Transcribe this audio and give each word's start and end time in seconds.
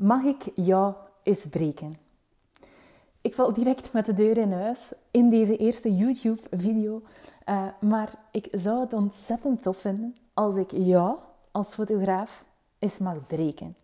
Mag 0.00 0.22
ik 0.22 0.48
jou 0.54 0.94
eens 1.22 1.46
breken? 1.46 1.98
Ik 3.20 3.34
val 3.34 3.52
direct 3.52 3.92
met 3.92 4.06
de 4.06 4.14
deur 4.14 4.36
in 4.36 4.52
huis 4.52 4.92
in 5.10 5.30
deze 5.30 5.56
eerste 5.56 5.96
YouTube-video. 5.96 7.02
Uh, 7.48 7.66
maar 7.80 8.14
ik 8.30 8.48
zou 8.50 8.80
het 8.80 8.92
ontzettend 8.92 9.62
tof 9.62 9.76
vinden 9.76 10.16
als 10.34 10.56
ik 10.56 10.70
jou 10.70 11.18
als 11.50 11.74
fotograaf 11.74 12.44
eens 12.78 12.98
mag 12.98 13.26
breken. 13.26 13.76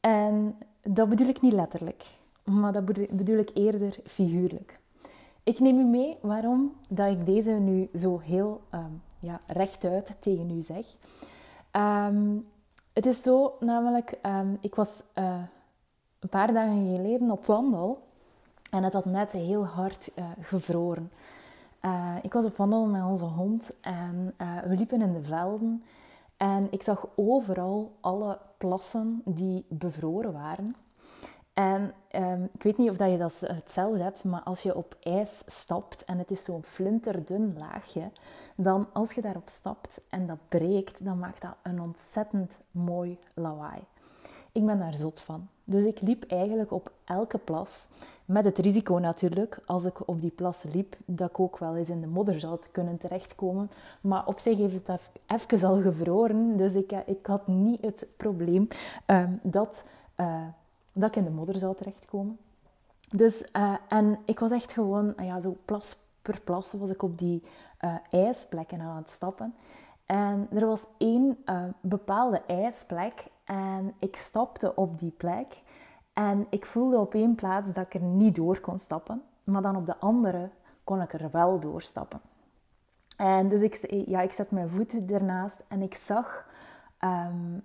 En 0.00 0.56
dat 0.82 1.08
bedoel 1.08 1.28
ik 1.28 1.40
niet 1.40 1.52
letterlijk, 1.52 2.04
maar 2.44 2.72
dat 2.72 2.84
bedoel 3.10 3.38
ik 3.38 3.50
eerder 3.54 3.96
figuurlijk. 4.04 4.80
Ik 5.42 5.58
neem 5.58 5.78
u 5.78 5.84
mee 5.84 6.18
waarom 6.20 6.72
dat 6.88 7.10
ik 7.10 7.26
deze 7.26 7.50
nu 7.50 7.88
zo 7.94 8.18
heel 8.18 8.60
um, 8.74 9.02
ja, 9.18 9.40
rechtuit 9.46 10.16
tegen 10.20 10.50
u 10.50 10.62
zeg. 10.62 10.86
Um, 11.72 12.46
het 12.94 13.06
is 13.06 13.22
zo, 13.22 13.56
namelijk, 13.60 14.18
um, 14.22 14.56
ik 14.60 14.74
was 14.74 15.02
uh, 15.18 15.42
een 16.18 16.28
paar 16.28 16.52
dagen 16.52 16.96
geleden 16.96 17.30
op 17.30 17.46
wandel 17.46 18.02
en 18.70 18.82
het 18.82 18.92
had 18.92 19.04
net 19.04 19.32
heel 19.32 19.66
hard 19.66 20.10
uh, 20.18 20.24
gevroren. 20.40 21.10
Uh, 21.82 22.16
ik 22.22 22.32
was 22.32 22.44
op 22.44 22.56
wandel 22.56 22.86
met 22.86 23.02
onze 23.02 23.24
hond 23.24 23.72
en 23.80 24.34
we 24.68 24.74
liepen 24.76 25.02
in 25.02 25.12
de 25.12 25.22
velden 25.22 25.84
en 26.36 26.66
ik 26.70 26.82
zag 26.82 27.06
overal 27.14 27.92
alle 28.00 28.38
plassen 28.58 29.22
die 29.24 29.64
bevroren 29.68 30.32
waren. 30.32 30.76
En 31.54 31.92
um, 32.12 32.48
ik 32.52 32.62
weet 32.62 32.78
niet 32.78 32.90
of 32.90 32.96
dat 32.96 33.10
je 33.10 33.18
dat 33.18 33.40
hetzelfde 33.40 34.02
hebt, 34.02 34.24
maar 34.24 34.42
als 34.42 34.62
je 34.62 34.76
op 34.76 34.96
ijs 35.02 35.42
stapt 35.46 36.04
en 36.04 36.18
het 36.18 36.30
is 36.30 36.44
zo'n 36.44 36.62
flinterdun 36.62 37.54
laagje, 37.58 38.10
dan 38.56 38.86
als 38.92 39.12
je 39.12 39.20
daarop 39.20 39.48
stapt 39.48 40.00
en 40.08 40.26
dat 40.26 40.38
breekt, 40.48 41.04
dan 41.04 41.18
maakt 41.18 41.42
dat 41.42 41.54
een 41.62 41.80
ontzettend 41.80 42.60
mooi 42.70 43.18
lawaai. 43.34 43.80
Ik 44.52 44.66
ben 44.66 44.78
daar 44.78 44.94
zot 44.94 45.20
van. 45.20 45.48
Dus 45.64 45.84
ik 45.84 46.00
liep 46.00 46.24
eigenlijk 46.24 46.72
op 46.72 46.92
elke 47.04 47.38
plas. 47.38 47.86
Met 48.24 48.44
het 48.44 48.58
risico 48.58 48.98
natuurlijk, 48.98 49.58
als 49.66 49.84
ik 49.84 50.08
op 50.08 50.20
die 50.20 50.30
plas 50.30 50.62
liep, 50.62 50.96
dat 51.04 51.28
ik 51.28 51.40
ook 51.40 51.58
wel 51.58 51.76
eens 51.76 51.90
in 51.90 52.00
de 52.00 52.06
modder 52.06 52.40
zou 52.40 52.58
kunnen 52.72 52.98
terechtkomen. 52.98 53.70
Maar 54.00 54.26
op 54.26 54.38
zich 54.38 54.58
heeft 54.58 54.86
het 54.86 55.00
even 55.26 55.68
al 55.68 55.80
gevroren, 55.80 56.56
dus 56.56 56.74
ik, 56.74 56.92
ik 57.06 57.26
had 57.26 57.46
niet 57.46 57.80
het 57.80 58.06
probleem 58.16 58.68
um, 59.06 59.40
dat... 59.42 59.84
Uh, 60.20 60.42
dat 60.94 61.08
ik 61.08 61.16
in 61.16 61.24
de 61.24 61.30
modder 61.30 61.58
zou 61.58 61.76
terechtkomen. 61.76 62.38
Dus, 63.10 63.48
uh, 63.56 63.74
en 63.88 64.18
ik 64.24 64.38
was 64.38 64.50
echt 64.50 64.72
gewoon, 64.72 65.12
uh, 65.16 65.26
ja, 65.26 65.40
zo 65.40 65.56
plas 65.64 65.96
per 66.22 66.40
plas 66.40 66.72
was 66.72 66.90
ik 66.90 67.02
op 67.02 67.18
die 67.18 67.42
uh, 67.84 67.94
ijsplekken 68.10 68.80
aan 68.80 68.96
het 68.96 69.10
stappen. 69.10 69.54
En 70.06 70.48
er 70.52 70.66
was 70.66 70.86
één 70.98 71.44
bepaalde 71.80 72.42
ijsplek 72.46 73.26
en 73.44 73.94
ik 73.98 74.16
stapte 74.16 74.74
op 74.74 74.98
die 74.98 75.10
plek. 75.10 75.62
En 76.12 76.46
ik 76.50 76.66
voelde 76.66 76.98
op 76.98 77.14
één 77.14 77.34
plaats 77.34 77.72
dat 77.72 77.84
ik 77.84 77.94
er 77.94 78.02
niet 78.02 78.34
door 78.34 78.60
kon 78.60 78.78
stappen, 78.78 79.22
maar 79.44 79.62
dan 79.62 79.76
op 79.76 79.86
de 79.86 79.96
andere 79.96 80.50
kon 80.84 81.00
ik 81.00 81.12
er 81.12 81.30
wel 81.30 81.60
doorstappen. 81.60 82.20
En 83.16 83.48
dus 83.48 83.60
ik, 83.60 83.86
ja, 84.06 84.20
ik 84.20 84.32
zet 84.32 84.50
mijn 84.50 84.68
voeten 84.68 85.08
ernaast 85.08 85.56
en 85.68 85.82
ik 85.82 85.94
zag 85.94 86.46
um, 87.04 87.62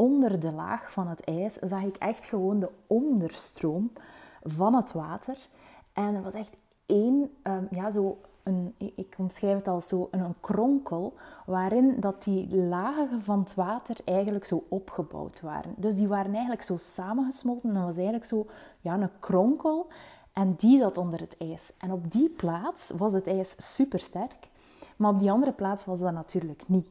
onder 0.00 0.40
de 0.40 0.52
laag 0.52 0.92
van 0.92 1.08
het 1.08 1.24
ijs 1.24 1.54
zag 1.54 1.82
ik 1.82 1.96
echt 1.96 2.24
gewoon 2.24 2.60
de 2.60 2.70
onderstroom 2.86 3.92
van 4.42 4.74
het 4.74 4.92
water. 4.92 5.48
En 5.92 6.14
er 6.14 6.22
was 6.22 6.34
echt 6.34 6.56
één, 6.86 7.30
um, 7.42 7.68
ja, 7.70 7.90
zo 7.90 8.18
een, 8.42 8.74
ik 8.78 9.14
omschrijf 9.18 9.56
het 9.56 9.68
als 9.68 9.88
zo 9.88 10.08
een, 10.10 10.34
kronkel, 10.40 11.14
waarin 11.46 12.00
dat 12.00 12.22
die 12.22 12.56
lagen 12.56 13.22
van 13.22 13.38
het 13.38 13.54
water 13.54 13.96
eigenlijk 14.04 14.44
zo 14.44 14.64
opgebouwd 14.68 15.40
waren. 15.40 15.74
Dus 15.76 15.94
die 15.94 16.08
waren 16.08 16.32
eigenlijk 16.32 16.62
zo 16.62 16.76
samengesmolten 16.76 17.68
en 17.68 17.74
dat 17.74 17.84
was 17.84 17.94
eigenlijk 17.96 18.24
zo 18.24 18.46
ja, 18.80 18.94
een 18.94 19.10
kronkel. 19.18 19.86
En 20.32 20.54
die 20.56 20.78
zat 20.78 20.96
onder 20.96 21.20
het 21.20 21.36
ijs. 21.38 21.72
En 21.78 21.92
op 21.92 22.12
die 22.12 22.28
plaats 22.28 22.90
was 22.96 23.12
het 23.12 23.26
ijs 23.26 23.54
super 23.56 24.00
sterk, 24.00 24.48
maar 24.96 25.10
op 25.10 25.18
die 25.18 25.30
andere 25.30 25.52
plaats 25.52 25.84
was 25.84 25.98
dat 25.98 26.12
natuurlijk 26.12 26.62
niet. 26.66 26.88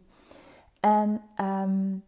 En 0.79 1.22
um, 1.39 2.03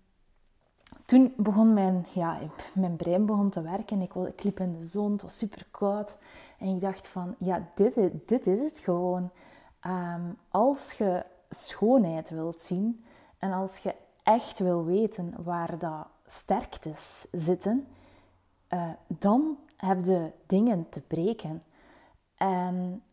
toen 1.11 1.33
begon 1.37 1.73
mijn, 1.73 2.05
ja, 2.13 2.39
mijn 2.73 2.95
brein 2.95 3.25
begon 3.25 3.49
te 3.49 3.61
werken. 3.61 4.01
Ik, 4.01 4.13
ik 4.15 4.43
liep 4.43 4.59
in 4.59 4.77
de 4.77 4.83
zon, 4.83 5.11
het 5.11 5.21
was 5.21 5.37
super 5.37 5.65
koud. 5.71 6.17
En 6.57 6.67
ik 6.67 6.81
dacht 6.81 7.07
van, 7.07 7.35
ja, 7.37 7.67
dit, 7.75 7.95
dit 8.25 8.47
is 8.47 8.59
het 8.59 8.79
gewoon. 8.79 9.29
Ehm, 9.79 10.21
als 10.49 10.91
je 10.91 11.25
schoonheid 11.49 12.29
wilt 12.29 12.61
zien 12.61 13.05
en 13.37 13.51
als 13.51 13.77
je 13.77 13.95
echt 14.23 14.59
wil 14.59 14.85
weten 14.85 15.33
waar 15.43 15.77
dat 15.77 16.07
sterktes 16.25 17.25
zitten, 17.31 17.87
uh, 18.73 18.89
dan 19.07 19.57
heb 19.77 20.05
je 20.05 20.31
dingen 20.45 20.89
te 20.89 21.01
breken. 21.01 21.63
En 22.35 23.03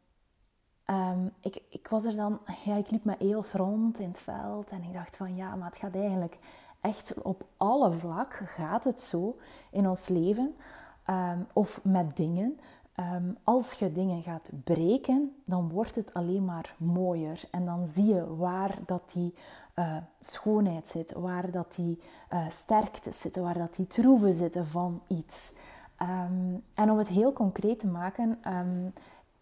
um, 0.87 1.33
ik, 1.41 1.63
ik 1.69 1.89
was 1.89 2.05
er 2.05 2.17
dan, 2.17 2.39
ja, 2.65 2.77
ik 2.77 2.91
liep 2.91 3.05
met 3.05 3.21
eels 3.21 3.53
rond 3.53 3.99
in 3.99 4.09
het 4.09 4.21
veld 4.21 4.71
en 4.71 4.83
ik 4.83 4.93
dacht 4.93 5.17
van, 5.17 5.37
ja, 5.37 5.55
maar 5.55 5.69
het 5.69 5.79
gaat 5.79 5.95
eigenlijk 5.95 6.39
echt 6.81 7.15
op 7.23 7.45
alle 7.57 7.93
vlak 7.93 8.33
gaat 8.33 8.85
het 8.85 9.01
zo 9.01 9.37
in 9.71 9.89
ons 9.89 10.09
leven 10.09 10.55
um, 11.11 11.47
of 11.53 11.81
met 11.85 12.17
dingen. 12.17 12.59
Um, 13.01 13.37
als 13.45 13.73
je 13.73 13.93
dingen 13.93 14.23
gaat 14.23 14.51
breken, 14.65 15.37
dan 15.45 15.69
wordt 15.69 15.95
het 15.95 16.15
alleen 16.15 16.45
maar 16.45 16.75
mooier. 16.79 17.43
En 17.51 17.65
dan 17.65 17.87
zie 17.87 18.15
je 18.15 18.37
waar 18.37 18.79
dat 18.87 19.03
die 19.13 19.35
uh, 19.75 19.97
schoonheid 20.21 20.89
zit, 20.89 21.13
waar 21.13 21.51
dat 21.51 21.75
die 21.75 22.01
uh, 22.33 22.49
sterkte 22.49 23.13
zitten, 23.13 23.43
waar 23.43 23.59
dat 23.59 23.75
die 23.75 23.87
troeven 23.87 24.33
zitten 24.33 24.67
van 24.67 25.01
iets. 25.07 25.53
Um, 26.03 26.65
en 26.75 26.91
om 26.91 26.99
het 26.99 27.09
heel 27.09 27.33
concreet 27.33 27.79
te 27.79 27.87
maken, 27.87 28.39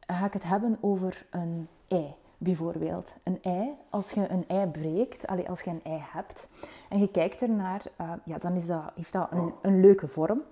ga 0.06 0.26
ik 0.26 0.32
het 0.32 0.44
hebben 0.44 0.78
over 0.80 1.26
een 1.30 1.68
ei 1.88 2.14
bijvoorbeeld. 2.38 3.14
Een 3.22 3.42
ei, 3.42 3.74
als 3.91 4.10
je 4.10 4.28
een 4.28 4.44
ei 4.48 4.66
breekt, 4.66 5.26
als 5.26 5.60
je 5.60 5.70
een 5.70 5.84
ei 5.84 6.00
hebt 6.02 6.48
en 6.88 6.98
je 6.98 7.10
kijkt 7.10 7.42
ernaar, 7.42 7.82
uh, 8.00 8.12
ja, 8.24 8.38
dan 8.38 8.54
is 8.54 8.66
dat, 8.66 8.82
heeft 8.94 9.12
dat 9.12 9.28
een, 9.30 9.52
een 9.62 9.80
leuke 9.80 10.08
vorm. 10.08 10.42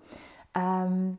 Um, 0.53 1.19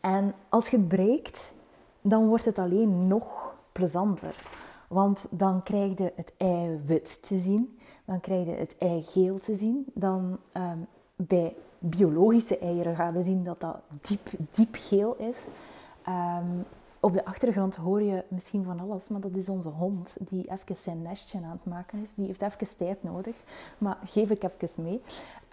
en 0.00 0.34
als 0.48 0.68
je 0.68 0.76
het 0.76 0.88
breekt, 0.88 1.54
dan 2.00 2.26
wordt 2.26 2.44
het 2.44 2.58
alleen 2.58 3.06
nog 3.06 3.54
plezanter. 3.72 4.42
Want 4.88 5.26
dan 5.30 5.62
krijg 5.62 5.98
je 5.98 6.12
het 6.16 6.32
ei 6.36 6.80
wit 6.84 7.22
te 7.22 7.38
zien, 7.38 7.78
dan 8.04 8.20
krijg 8.20 8.46
je 8.46 8.52
het 8.52 8.76
ei 8.78 9.02
geel 9.02 9.38
te 9.38 9.54
zien. 9.54 9.86
Dan 9.94 10.38
um, 10.52 10.86
bij 11.16 11.56
biologische 11.78 12.58
eieren 12.58 12.96
gaan 12.96 13.12
we 13.12 13.22
zien 13.22 13.44
dat 13.44 13.60
dat 13.60 13.76
diep, 14.00 14.28
diep 14.50 14.74
geel 14.78 15.16
is. 15.16 15.36
Um, 16.08 16.64
op 17.00 17.12
de 17.12 17.24
achtergrond 17.24 17.74
hoor 17.74 18.02
je 18.02 18.24
misschien 18.28 18.62
van 18.62 18.80
alles, 18.80 19.08
maar 19.08 19.20
dat 19.20 19.34
is 19.34 19.48
onze 19.48 19.68
hond 19.68 20.16
die 20.18 20.50
even 20.50 20.76
zijn 20.76 21.02
nestje 21.02 21.38
aan 21.38 21.50
het 21.50 21.64
maken 21.64 22.02
is. 22.02 22.14
Die 22.14 22.26
heeft 22.26 22.42
even 22.42 22.76
tijd 22.76 23.02
nodig, 23.02 23.42
maar 23.78 23.98
geef 24.04 24.30
ik 24.30 24.42
even 24.42 24.82
mee. 24.82 25.02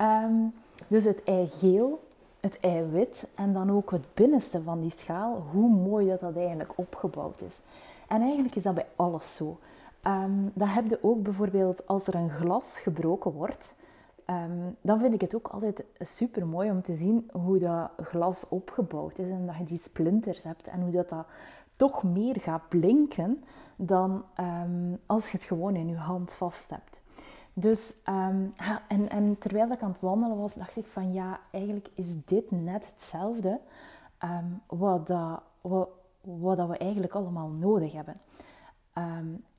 Um, 0.02 0.54
dus 0.88 1.04
het 1.04 1.24
ei 1.24 1.48
geel, 1.48 2.04
het 2.40 2.59
ei 2.59 2.84
wit 2.84 3.28
en 3.36 3.54
dan 3.54 3.72
ook 3.72 3.92
het 3.92 4.14
binnenste 4.14 4.62
van 4.62 4.81
die 4.81 4.92
schaal, 4.92 5.46
hoe 5.52 5.70
mooi 5.70 6.08
dat 6.08 6.20
dat 6.20 6.36
eigenlijk 6.36 6.72
opgebouwd 6.76 7.42
is. 7.42 7.60
En 8.08 8.22
eigenlijk 8.22 8.56
is 8.56 8.64
dat 8.64 8.74
bij 8.74 8.88
alles 8.96 9.36
zo. 9.36 9.58
Um, 10.08 10.52
dat 10.54 10.68
heb 10.68 10.90
je 10.90 11.00
ook 11.02 11.24
bijvoorbeeld 11.24 11.88
als 11.88 12.08
er 12.08 12.16
een 12.16 12.30
glas 12.30 12.80
gebroken 12.80 13.31
wordt. 13.31 13.75
Um, 14.29 14.75
dan 14.81 15.00
vind 15.00 15.13
ik 15.13 15.22
het 15.22 15.35
ook 15.35 15.47
altijd 15.47 15.85
super 16.00 16.47
mooi 16.47 16.72
om 16.72 16.81
te 16.81 16.95
zien 16.95 17.29
hoe 17.31 17.59
dat 17.59 17.89
glas 17.97 18.50
opgebouwd 18.50 19.17
is 19.17 19.29
en 19.29 19.45
dat 19.45 19.57
je 19.57 19.63
die 19.63 19.78
splinters 19.78 20.44
hebt 20.44 20.67
en 20.67 20.81
hoe 20.81 20.91
dat, 20.91 21.09
dat 21.09 21.25
toch 21.75 22.03
meer 22.03 22.39
gaat 22.39 22.69
blinken 22.69 23.44
dan 23.75 24.23
um, 24.39 25.00
als 25.06 25.31
je 25.31 25.38
het 25.38 25.45
gewoon 25.45 25.75
in 25.75 25.88
je 25.88 25.95
hand 25.95 26.33
vast 26.33 26.69
hebt. 26.69 27.01
Dus, 27.53 27.95
um, 28.09 28.53
en, 28.88 29.09
en 29.09 29.38
terwijl 29.38 29.72
ik 29.72 29.81
aan 29.81 29.91
het 29.91 30.00
wandelen 30.00 30.38
was, 30.38 30.53
dacht 30.53 30.75
ik 30.75 30.88
van 30.88 31.13
ja, 31.13 31.39
eigenlijk 31.51 31.89
is 31.94 32.16
dit 32.25 32.51
net 32.51 32.86
hetzelfde 32.86 33.59
wat, 34.68 35.07
dat, 35.07 35.42
wat, 35.62 35.89
wat 36.21 36.57
dat 36.57 36.68
we 36.68 36.77
eigenlijk 36.77 37.13
allemaal 37.13 37.50
nodig 37.50 37.94
hebben. 37.94 38.21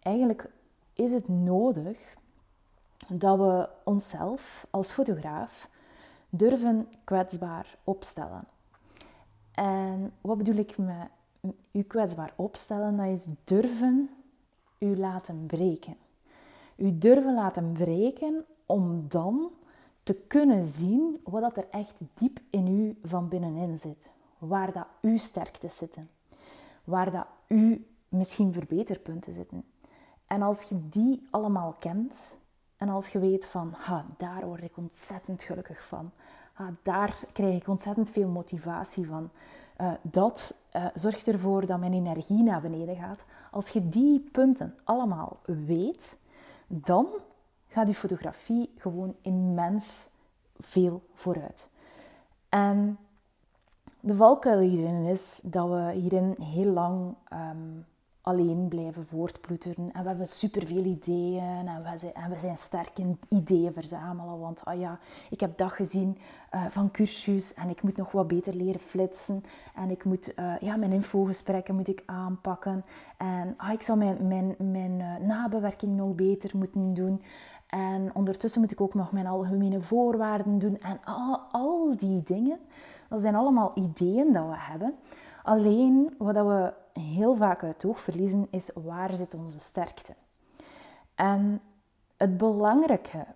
eigenlijk 0.03 0.50
is 0.93 1.12
het 1.12 1.29
nodig 1.29 2.17
dat 3.09 3.39
we 3.39 3.69
onszelf 3.85 4.67
als 4.71 4.93
fotograaf 4.93 5.69
durven 6.29 6.89
kwetsbaar 7.05 7.77
opstellen. 7.85 8.45
En 9.53 10.12
wat 10.21 10.37
bedoel 10.37 10.56
ik 10.56 10.79
met 10.79 11.09
u 11.73 11.83
kwetsbaar 11.83 12.33
opstellen? 12.37 12.97
Dat 12.97 13.06
is 13.06 13.27
durven 13.45 14.11
u 14.79 14.97
laten 14.97 15.47
breken. 15.47 15.97
U 16.77 16.99
durven 16.99 17.35
laten 17.35 17.73
breken 17.73 18.45
om 18.67 19.05
dan 19.09 19.51
te 20.03 20.15
kunnen 20.15 20.65
zien 20.65 21.21
wat 21.25 21.41
dat 21.41 21.56
er 21.56 21.67
echt 21.71 21.95
diep 22.15 22.39
in 22.51 22.67
u 22.67 22.99
van 23.05 23.29
binnenin 23.29 23.79
zit. 23.79 24.12
Waar 24.39 24.73
dat 24.73 24.87
uw 25.01 25.19
sterktes 25.19 25.77
zitten. 25.77 26.11
Waar 26.85 27.11
dat 27.11 27.27
u 27.49 27.87
misschien 28.09 28.53
verbeterpunten 28.53 29.33
zitten. 29.33 29.65
En 30.27 30.43
als 30.43 30.62
je 30.62 30.89
die 30.89 31.27
allemaal 31.31 31.75
kent, 31.79 32.37
en 32.76 32.88
als 32.88 33.09
je 33.09 33.19
weet 33.19 33.47
van, 33.47 33.75
ha, 33.76 34.05
daar 34.17 34.47
word 34.47 34.62
ik 34.62 34.76
ontzettend 34.76 35.43
gelukkig 35.43 35.85
van. 35.85 36.11
ah, 36.55 36.67
daar 36.82 37.17
krijg 37.32 37.56
ik 37.56 37.69
ontzettend 37.69 38.11
veel 38.11 38.29
motivatie 38.29 39.06
van. 39.06 39.31
Uh, 39.81 39.93
dat 40.03 40.55
uh, 40.76 40.87
zorgt 40.94 41.26
ervoor 41.26 41.67
dat 41.67 41.79
mijn 41.79 41.93
energie 41.93 42.43
naar 42.43 42.61
beneden 42.61 42.97
gaat. 42.97 43.25
Als 43.50 43.69
je 43.69 43.88
die 43.88 44.29
punten 44.32 44.79
allemaal 44.85 45.38
weet, 45.67 46.19
dan 46.67 47.06
gaat 47.69 47.88
je 47.88 47.94
fotografie 47.94 48.73
gewoon 48.79 49.15
immens 49.20 50.09
veel 50.56 51.03
vooruit. 51.15 51.70
En 52.49 52.99
de 54.00 54.15
valkuil 54.15 54.59
hierin 54.59 55.05
is 55.05 55.41
dat 55.44 55.69
we 55.69 55.93
hierin 55.93 56.37
heel 56.41 56.73
lang 56.73 57.15
um, 57.32 57.87
alleen 58.25 58.69
blijven 58.69 59.06
voortploeteren. 59.06 59.93
En 59.93 60.03
we 60.03 60.09
hebben 60.09 60.26
superveel 60.26 60.85
ideeën 60.85 61.69
en 61.69 61.82
we, 61.82 61.99
zijn, 61.99 62.15
en 62.15 62.31
we 62.31 62.38
zijn 62.38 62.56
sterk 62.56 62.99
in 62.99 63.19
ideeën 63.29 63.73
verzamelen. 63.73 64.38
Want 64.38 64.65
ah 64.65 64.79
ja, 64.79 64.99
ik 65.31 65.41
heb 65.41 65.59
dat 65.59 65.73
gezien 65.73 66.19
uh, 66.55 66.65
van 66.67 66.91
cursus 66.91 67.55
en 67.55 67.69
ik 67.69 67.82
moet 67.82 67.97
nog 67.97 68.12
wat 68.12 68.29
beter 68.29 68.55
leren 68.55 68.81
flitsen. 68.81 69.44
En 69.75 69.91
ik 69.91 70.05
moet, 70.05 70.32
uh, 70.38 70.59
ja, 70.61 70.76
mijn 70.76 70.93
infogesprekken 70.93 71.75
moet 71.75 71.88
ik 71.88 72.03
aanpakken. 72.06 72.85
En 73.17 73.55
ah, 73.56 73.73
ik 73.73 73.82
zou 73.82 73.99
mijn, 73.99 74.27
mijn, 74.27 74.55
mijn 74.59 75.00
uh, 75.00 75.17
nabewerking 75.17 75.97
nog 75.97 76.15
beter 76.15 76.50
moeten 76.56 76.94
doen. 76.94 77.23
En 77.67 78.11
ondertussen 78.15 78.61
moet 78.61 78.73
ik 78.73 78.81
ook 78.81 78.94
nog 78.94 79.12
mijn 79.12 79.27
algemene 79.27 79.81
voorwaarden 79.81 80.59
doen. 80.59 80.79
En 80.81 81.00
al, 81.05 81.41
al 81.53 81.97
die 81.97 82.23
dingen, 82.23 82.59
dat 83.09 83.20
zijn 83.20 83.35
allemaal 83.35 83.73
ideeën 83.75 84.32
dat 84.32 84.47
we 84.47 84.56
hebben. 84.56 84.94
Alleen 85.44 86.14
wat 86.19 86.35
we 86.35 86.73
heel 87.00 87.35
vaak 87.35 87.62
uit 87.62 87.75
het 87.75 87.85
oog 87.85 88.00
verliezen 88.00 88.46
is 88.50 88.70
waar 88.75 89.14
zit 89.14 89.35
onze 89.35 89.58
sterkte. 89.61 90.14
En 91.14 91.61
het 92.17 92.37
belangrijke 92.37 93.26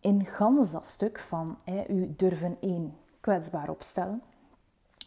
in 0.00 0.26
gans 0.26 0.70
dat 0.70 0.86
stuk 0.86 1.18
van 1.18 1.58
hè, 1.64 1.88
u 1.88 2.14
durven 2.16 2.56
één 2.60 2.96
kwetsbaar 3.20 3.68
opstellen, 3.68 4.22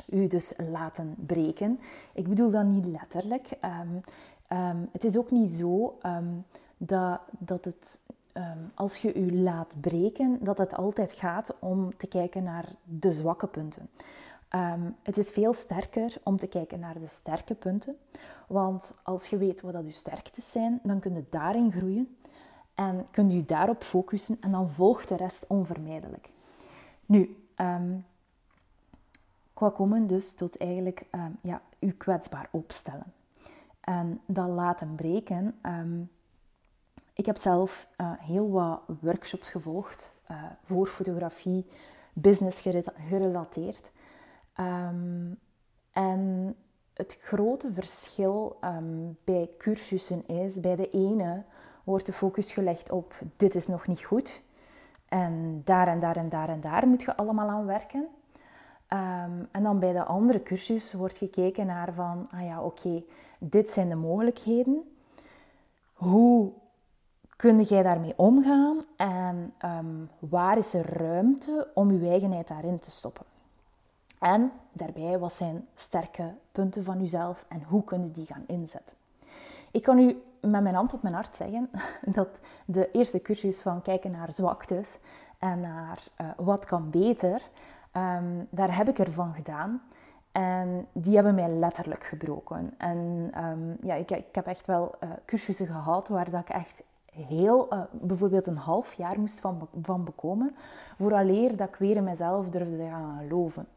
u 0.10 0.28
dus 0.28 0.54
laten 0.70 1.16
breken. 1.26 1.80
Ik 2.14 2.28
bedoel 2.28 2.50
dat 2.50 2.66
niet 2.66 2.86
letterlijk. 2.86 3.50
Um, 3.62 4.02
um, 4.58 4.90
het 4.92 5.04
is 5.04 5.18
ook 5.18 5.32
niet 5.32 5.52
zo 5.52 5.98
um, 6.06 6.46
dat, 6.78 7.20
dat 7.40 7.66
het 7.66 8.02
als 8.76 8.98
je 8.98 9.14
u 9.14 9.42
laat 9.42 9.76
breken, 9.82 10.38
dat 10.44 10.58
het 10.58 10.76
altijd 10.76 11.12
gaat 11.12 11.56
om 11.60 11.98
te 11.98 12.08
kijken 12.08 12.44
naar 12.44 12.66
de 12.84 13.12
zwakke 13.12 13.48
punten. 13.48 13.90
Um, 14.56 14.96
het 15.04 15.18
is 15.18 15.30
veel 15.30 15.54
sterker 15.54 16.16
om 16.24 16.38
te 16.38 16.48
kijken 16.48 16.80
naar 16.80 17.00
de 17.00 17.08
sterke 17.08 17.56
punten. 17.56 17.98
Want 18.48 18.96
als 19.04 19.28
je 19.28 19.38
weet 19.38 19.62
wat 19.62 19.74
dat 19.74 19.86
je 19.86 19.92
sterktes 19.92 20.52
zijn, 20.52 20.80
dan 20.84 21.00
kun 21.00 21.16
je 21.16 21.26
daarin 21.30 21.72
groeien. 21.72 22.18
En 22.76 23.08
kun 23.12 23.32
je 23.32 23.46
daarop 23.46 23.84
focussen 23.84 24.38
en 24.42 24.52
dan 24.52 24.70
volgt 24.70 25.08
de 25.08 25.16
rest 25.16 25.46
onvermijdelijk. 25.48 26.30
Nu, 27.06 27.46
um, 27.56 28.06
qua 29.54 29.70
komen 29.70 30.08
dus 30.08 30.34
tot 30.34 30.58
eigenlijk 30.58 31.06
um, 31.12 31.38
ja, 31.42 31.62
je 31.80 31.92
kwetsbaar 31.92 32.48
opstellen. 32.52 33.14
En 33.82 34.22
dat 34.26 34.48
laten 34.48 34.96
breken. 34.96 35.60
ik 37.14 37.26
heb 37.26 37.38
zelf 37.38 37.88
uh, 37.98 38.12
heel 38.18 38.52
wat 38.52 38.82
workshops 39.02 39.50
gevolgd 39.50 40.14
uh, 40.32 40.44
voor 40.64 40.88
fotografie, 40.88 41.66
business 42.14 42.62
gerelateerd. 42.96 43.92
Um, 44.60 45.40
en 45.92 46.56
het 46.94 47.18
grote 47.20 47.74
verschil 47.74 48.58
um, 48.64 49.18
bij 49.24 49.50
cursussen 49.58 50.28
is, 50.28 50.60
bij 50.60 50.76
de 50.76 50.90
ene 50.90 51.44
wordt 51.84 52.06
de 52.06 52.14
focus 52.14 52.52
gelegd 52.52 52.90
op 52.90 53.14
dit 53.38 53.56
is 53.56 53.68
nog 53.68 53.88
niet 53.88 54.04
goed. 54.04 54.42
En 55.08 55.62
daar 55.66 55.88
en 55.88 56.00
daar 56.00 56.18
en 56.18 56.30
daar 56.30 56.50
en 56.50 56.62
daar 56.62 56.88
moet 56.88 57.02
je 57.02 57.16
allemaal 57.16 57.50
aan 57.50 57.66
werken. 57.66 58.08
Um, 58.94 59.48
en 59.52 59.64
dan 59.64 59.80
bij 59.80 59.94
de 59.94 60.04
andere 60.04 60.44
cursus 60.44 60.94
wordt 60.94 61.18
gekeken 61.18 61.66
naar 61.66 61.94
van, 61.94 62.28
ah 62.32 62.46
ja, 62.46 62.64
oké, 62.64 63.04
dit 63.40 63.70
zijn 63.70 63.90
de 63.90 63.96
mogelijkheden. 63.96 64.96
Hoe 65.94 66.52
kun 67.36 67.62
jij 67.62 67.84
daarmee 67.84 68.14
omgaan 68.16 68.86
en 68.98 69.54
waar 70.20 70.58
is 70.58 70.74
er 70.74 70.98
ruimte 70.98 71.68
om 71.74 71.92
je 71.92 72.10
eigenheid 72.10 72.48
daarin 72.48 72.80
te 72.80 72.92
stoppen? 72.92 73.26
En 74.22 74.52
daarbij, 74.72 75.20
wat 75.20 75.34
zijn 75.34 75.68
sterke 75.76 76.34
punten 76.52 76.84
van 76.84 77.02
uzelf 77.02 77.46
en 77.48 77.64
hoe 77.64 77.84
kun 77.84 78.04
je 78.04 78.12
die 78.12 78.26
gaan 78.26 78.44
inzetten? 78.48 78.96
Ik 79.72 79.84
kan 79.84 79.98
u 80.00 80.24
met 80.42 80.62
mijn 80.62 80.76
hand 80.76 80.94
op 80.94 81.02
mijn 81.02 81.14
hart 81.14 81.36
zeggen 81.36 81.70
dat 82.18 82.28
de 82.66 82.92
eerste 82.92 83.22
cursus 83.22 83.60
van 83.60 83.82
kijken 83.82 84.12
naar 84.12 84.32
zwaktes 84.32 85.00
en 85.40 85.60
naar 85.60 86.00
uh, 86.22 86.28
wat 86.38 86.66
kan 86.66 86.90
beter, 86.90 87.42
um, 87.98 88.48
daar 88.50 88.76
heb 88.76 88.90
ik 88.90 89.00
ervan 89.00 89.34
gedaan. 89.34 89.82
En 90.32 90.88
die 90.92 91.16
hebben 91.16 91.36
mij 91.36 91.50
letterlijk 91.50 92.04
gebroken. 92.04 92.74
En 92.78 93.32
um, 93.38 93.76
ja, 93.84 93.96
ik, 93.96 94.12
ik, 94.12 94.36
heb 94.36 94.46
echt 94.46 94.68
wel 94.68 94.96
uh, 95.04 95.10
cursussen 95.26 95.68
gehad 95.68 96.08
waar 96.08 96.30
dat 96.30 96.42
ik 96.42 96.50
echt 96.50 96.84
heel, 97.12 97.74
uh, 97.74 97.82
bijvoorbeeld 97.92 98.48
een 98.48 98.58
half 98.58 98.94
jaar 98.94 99.20
moest 99.20 99.40
van, 99.40 99.68
van 99.82 100.04
bekomen, 100.04 100.56
vooraleer 100.98 101.56
dat 101.56 101.68
ik 101.68 101.76
weer 101.76 101.96
in 101.96 102.04
mezelf 102.04 102.50
durfde 102.50 102.78
te 102.78 102.88
gaan 102.90 103.18
geloven. 103.20 103.68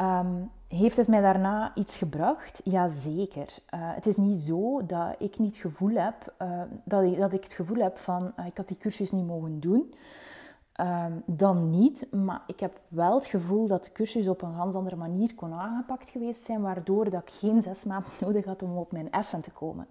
Um, 0.00 0.50
heeft 0.68 0.96
het 0.96 1.08
mij 1.08 1.20
daarna 1.20 1.72
iets 1.74 1.96
gebracht? 1.96 2.60
Jazeker. 2.64 3.48
Uh, 3.74 3.80
het 3.94 4.06
is 4.06 4.16
niet 4.16 4.40
zo 4.40 4.86
dat 4.86 5.14
ik 5.18 5.38
niet 5.38 5.56
gevoel 5.56 5.94
heb, 5.94 6.34
uh, 6.42 6.62
dat, 6.84 7.02
ik, 7.02 7.18
dat 7.18 7.32
ik 7.32 7.44
het 7.44 7.52
gevoel 7.52 7.82
heb 7.82 7.98
van 7.98 8.32
uh, 8.38 8.46
ik 8.46 8.56
had 8.56 8.68
die 8.68 8.76
cursus 8.76 9.12
niet 9.12 9.26
mogen 9.26 9.60
doen. 9.60 9.94
Um, 10.80 11.22
dan 11.26 11.70
niet, 11.70 12.12
maar 12.12 12.42
ik 12.46 12.60
heb 12.60 12.80
wel 12.88 13.14
het 13.14 13.26
gevoel 13.26 13.66
dat 13.66 13.84
de 13.84 13.92
cursus 13.92 14.28
op 14.28 14.42
een 14.42 14.54
ganz 14.54 14.74
andere 14.74 14.96
manier 14.96 15.34
kon 15.34 15.52
aangepakt 15.52 16.10
geweest 16.10 16.44
zijn, 16.44 16.60
waardoor 16.60 17.10
dat 17.10 17.22
ik 17.22 17.30
geen 17.30 17.62
zes 17.62 17.84
maanden 17.84 18.10
nodig 18.24 18.44
had 18.44 18.62
om 18.62 18.76
op 18.76 18.92
mijn 18.92 19.10
effen 19.10 19.40
te 19.40 19.50
komen. 19.50 19.86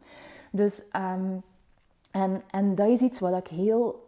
Dus, 0.51 0.87
en, 2.11 2.41
en 2.49 2.75
dat 2.75 2.87
is 2.87 3.01
iets 3.01 3.19
wat 3.19 3.37
ik 3.37 3.47
heel 3.47 4.05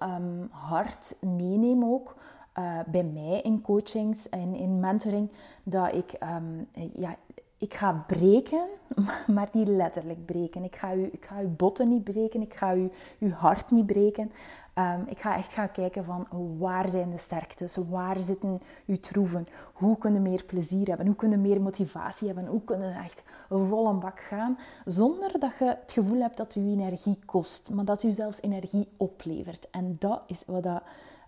hard 0.50 1.16
meeneem 1.20 1.86
ook 1.86 2.16
uh, 2.60 2.80
bij 2.88 3.04
mij 3.04 3.42
in 3.42 3.62
coachings 3.62 4.30
en 4.30 4.56
in 4.56 4.80
mentoring 4.80 5.30
dat 5.64 5.94
ik, 5.94 6.14
um, 6.24 6.68
ja, 6.94 7.16
ik 7.58 7.74
ga 7.74 8.04
breken, 8.08 8.68
maar 9.36 9.50
niet 9.52 9.68
letterlijk 9.68 10.26
breken. 10.26 10.64
Ik 10.64 10.76
ga, 10.76 10.94
u, 10.94 11.10
ik 11.12 11.26
ga 11.26 11.40
uw 11.40 11.56
botten 11.56 11.90
niet 11.90 12.04
breken, 12.04 12.42
ik 12.42 12.54
ga 12.54 12.76
u, 12.76 12.92
uw 13.20 13.32
hart 13.32 13.72
niet 13.72 13.86
breken. 13.86 14.32
Um, 14.76 15.04
ik 15.08 15.20
ga 15.20 15.38
echt 15.38 15.54
gaan 15.54 15.72
kijken 15.72 16.04
van 16.04 16.28
waar 16.58 16.90
zijn 16.90 17.10
de 17.10 17.18
sterktes, 17.18 17.78
waar 17.90 18.20
zitten 18.20 18.62
uw 18.86 19.00
troeven, 19.00 19.48
hoe 19.74 19.98
kunnen 19.98 20.22
meer 20.22 20.44
plezier 20.44 20.88
hebben, 20.88 21.06
hoe 21.06 21.16
kunnen 21.16 21.42
meer 21.42 21.62
motivatie 21.62 22.28
hebben, 22.28 22.46
hoe 22.46 22.64
kunnen 22.64 22.96
echt 22.96 23.24
vol 23.50 23.88
een 23.88 24.00
bak 24.00 24.20
gaan, 24.20 24.58
zonder 24.86 25.40
dat 25.40 25.52
je 25.60 25.66
het 25.66 25.92
gevoel 25.92 26.22
hebt 26.22 26.38
dat 26.38 26.56
u 26.56 26.62
energie 26.62 27.20
kost, 27.26 27.70
maar 27.70 27.86
dat 27.86 28.04
u 28.04 28.12
zelfs 28.12 28.42
energie 28.42 28.88
oplevert. 28.98 29.68
En 29.72 29.96
dat 30.00 30.22
is 30.28 30.44
wat 30.46 30.64
dat 30.64 30.82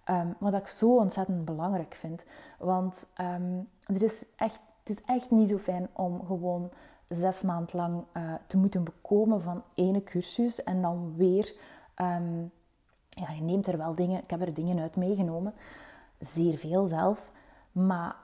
Um, 0.10 0.36
wat 0.40 0.54
ik 0.54 0.68
zo 0.68 0.98
ontzettend 0.98 1.46
belangrijk 1.46 1.94
vind. 1.94 2.26
Want 2.58 3.08
um, 3.22 3.70
is 3.88 4.26
echt, 4.36 4.62
het 4.80 4.90
is 4.90 5.04
echt 5.06 5.32
niet 5.32 5.50
zo 5.50 5.58
fijn 5.58 5.88
om 5.94 6.26
gewoon 6.26 6.70
zes 7.08 7.42
maanden 7.42 7.76
lang 7.76 8.04
uh, 8.14 8.34
te 8.48 8.58
moeten 8.58 8.84
bekomen 8.84 9.42
van 9.42 9.64
ene 9.74 10.04
cursus 10.04 10.64
en 10.64 10.82
dan 10.82 11.14
weer... 11.16 11.56
Um, 11.96 12.52
ja, 13.10 13.32
je 13.32 13.42
neemt 13.42 13.68
er 13.68 13.78
wel 13.78 13.96
dingen... 13.96 14.24
Ik 14.24 14.30
heb 14.30 14.42
er 14.42 14.54
dingen 14.54 14.80
uit 14.80 14.96
meegenomen. 14.96 15.54
Zeer 16.20 16.58
veel 16.58 16.88
zelfs. 16.88 17.32
Maar 17.72 18.16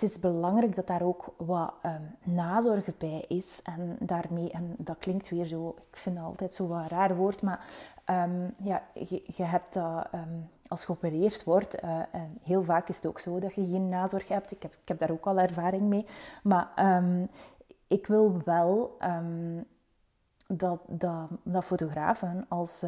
het 0.00 0.10
is 0.10 0.18
belangrijk 0.18 0.74
dat 0.74 0.86
daar 0.86 1.02
ook 1.02 1.34
wat 1.36 1.74
um, 1.82 2.34
nazorg 2.34 2.96
bij 2.96 3.24
is. 3.28 3.62
En 3.62 3.96
daarmee, 4.00 4.50
en 4.50 4.74
dat 4.78 4.98
klinkt 4.98 5.28
weer 5.28 5.44
zo, 5.44 5.74
ik 5.90 5.96
vind 5.96 6.16
dat 6.16 6.24
altijd 6.24 6.52
zo 6.52 6.84
raar 6.88 7.16
woord, 7.16 7.42
maar 7.42 7.66
um, 8.06 8.54
ja, 8.58 8.82
je, 8.94 9.22
je, 9.26 9.42
hebt 9.42 9.74
dat 9.74 10.08
um, 10.14 10.50
als 10.68 10.84
geopereerd 10.84 11.44
wordt. 11.44 11.82
Uh, 11.84 12.00
heel 12.42 12.62
vaak 12.62 12.88
is 12.88 12.96
het 12.96 13.06
ook 13.06 13.18
zo 13.18 13.38
dat 13.38 13.54
je 13.54 13.66
geen 13.66 13.88
nazorg 13.88 14.28
hebt. 14.28 14.50
Ik 14.50 14.62
heb, 14.62 14.72
ik 14.72 14.88
heb 14.88 14.98
daar 14.98 15.10
ook 15.10 15.26
al 15.26 15.38
ervaring 15.38 15.82
mee. 15.82 16.06
Maar 16.42 16.68
ik 17.86 18.06
wil 18.06 18.40
wel 18.44 18.96
dat, 20.46 20.80
dat, 20.86 21.28
dat 21.42 21.64
fotografen 21.64 22.46
als 22.48 22.84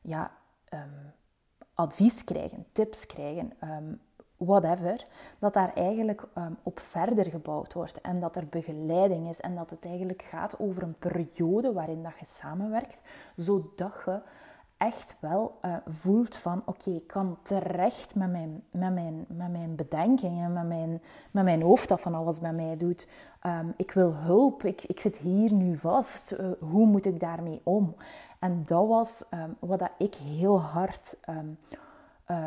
ja, 0.00 0.30
advies 1.74 2.24
krijgen, 2.24 2.66
tips 2.72 3.06
krijgen 3.06 3.52
whatever, 4.38 5.06
dat 5.38 5.52
daar 5.52 5.72
eigenlijk 5.74 6.22
um, 6.38 6.56
op 6.62 6.80
verder 6.80 7.30
gebouwd 7.30 7.72
wordt 7.72 8.00
en 8.00 8.20
dat 8.20 8.36
er 8.36 8.46
begeleiding 8.46 9.28
is 9.28 9.40
en 9.40 9.54
dat 9.54 9.70
het 9.70 9.84
eigenlijk 9.84 10.22
gaat 10.22 10.58
over 10.58 10.82
een 10.82 10.98
periode 10.98 11.72
waarin 11.72 12.02
dat 12.02 12.18
je 12.18 12.26
samenwerkt, 12.26 13.02
zodat 13.36 13.92
je 14.04 14.20
echt 14.76 15.16
wel 15.20 15.58
uh, 15.64 15.74
voelt 15.86 16.36
van 16.36 16.62
oké, 16.64 16.90
ik 16.90 17.06
kan 17.06 17.38
terecht 17.42 18.14
met 18.14 18.30
mijn, 18.30 18.62
met 18.70 18.92
mijn, 18.92 19.24
met 19.28 19.50
mijn 19.50 19.74
bedenkingen, 19.76 20.52
met 20.52 20.66
mijn, 20.66 21.02
met 21.30 21.44
mijn 21.44 21.62
hoofd 21.62 21.88
dat 21.88 22.00
van 22.00 22.14
alles 22.14 22.40
bij 22.40 22.52
mij 22.52 22.76
doet. 22.76 23.08
Um, 23.46 23.74
ik 23.76 23.90
wil 23.90 24.14
hulp, 24.14 24.64
ik, 24.64 24.82
ik 24.82 25.00
zit 25.00 25.16
hier 25.16 25.52
nu 25.52 25.76
vast, 25.76 26.34
uh, 26.40 26.50
hoe 26.60 26.86
moet 26.86 27.06
ik 27.06 27.20
daarmee 27.20 27.60
om? 27.64 27.94
En 28.38 28.62
dat 28.66 28.88
was 28.88 29.24
um, 29.30 29.56
wat 29.58 29.78
dat 29.78 29.90
ik 29.98 30.14
heel 30.14 30.60
hard 30.60 31.16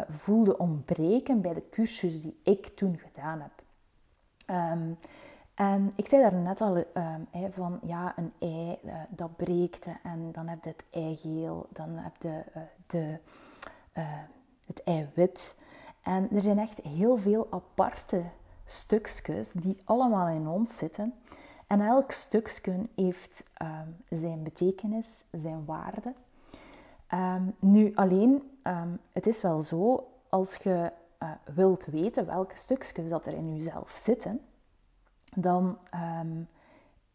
voelde 0.09 0.57
ontbreken 0.57 1.41
bij 1.41 1.53
de 1.53 1.69
cursus 1.69 2.21
die 2.21 2.39
ik 2.43 2.67
toen 2.67 2.97
gedaan 2.97 3.41
heb. 3.41 3.63
Um, 4.47 4.97
en 5.53 5.91
ik 5.95 6.07
zei 6.07 6.21
daar 6.21 6.33
net 6.33 6.61
al 6.61 6.77
um, 6.77 7.51
van, 7.51 7.79
ja, 7.83 8.13
een 8.17 8.33
ei 8.39 8.79
uh, 8.83 8.93
dat 9.09 9.35
breekt 9.35 9.87
en 10.03 10.31
dan 10.31 10.47
heb 10.47 10.63
je 10.63 10.69
het 10.69 10.85
eigeel, 10.91 11.67
dan 11.73 11.89
heb 11.89 12.21
je 12.21 12.43
uh, 12.55 12.61
de, 12.87 13.19
het 14.65 14.83
eiwit. 14.83 15.55
En 16.01 16.29
er 16.31 16.41
zijn 16.41 16.59
echt 16.59 16.77
heel 16.77 17.17
veel 17.17 17.47
aparte 17.49 18.23
stukjes 18.65 19.51
die 19.51 19.81
allemaal 19.83 20.27
in 20.27 20.47
ons 20.47 20.77
zitten. 20.77 21.13
En 21.67 21.81
elk 21.81 22.11
stukje 22.11 22.89
heeft 22.95 23.49
um, 23.61 24.19
zijn 24.19 24.43
betekenis, 24.43 25.23
zijn 25.31 25.65
waarde. 25.65 26.13
Nu 27.59 27.95
alleen, 27.95 28.50
um, 28.63 28.99
het 29.11 29.27
is 29.27 29.41
wel 29.41 29.61
zo, 29.61 30.07
als 30.29 30.55
je 30.55 30.91
uh, 31.23 31.31
wilt 31.53 31.85
weten 31.85 32.25
welke 32.25 32.57
stukjes 32.57 33.09
dat 33.09 33.25
er 33.25 33.33
in 33.33 33.55
jezelf 33.55 33.91
zitten, 33.91 34.41
dan 35.35 35.77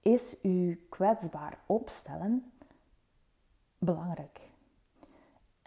is 0.01 0.37
je 0.43 0.87
kwetsbaar 0.89 1.59
opstellen 1.67 2.53
belangrijk. 3.79 4.51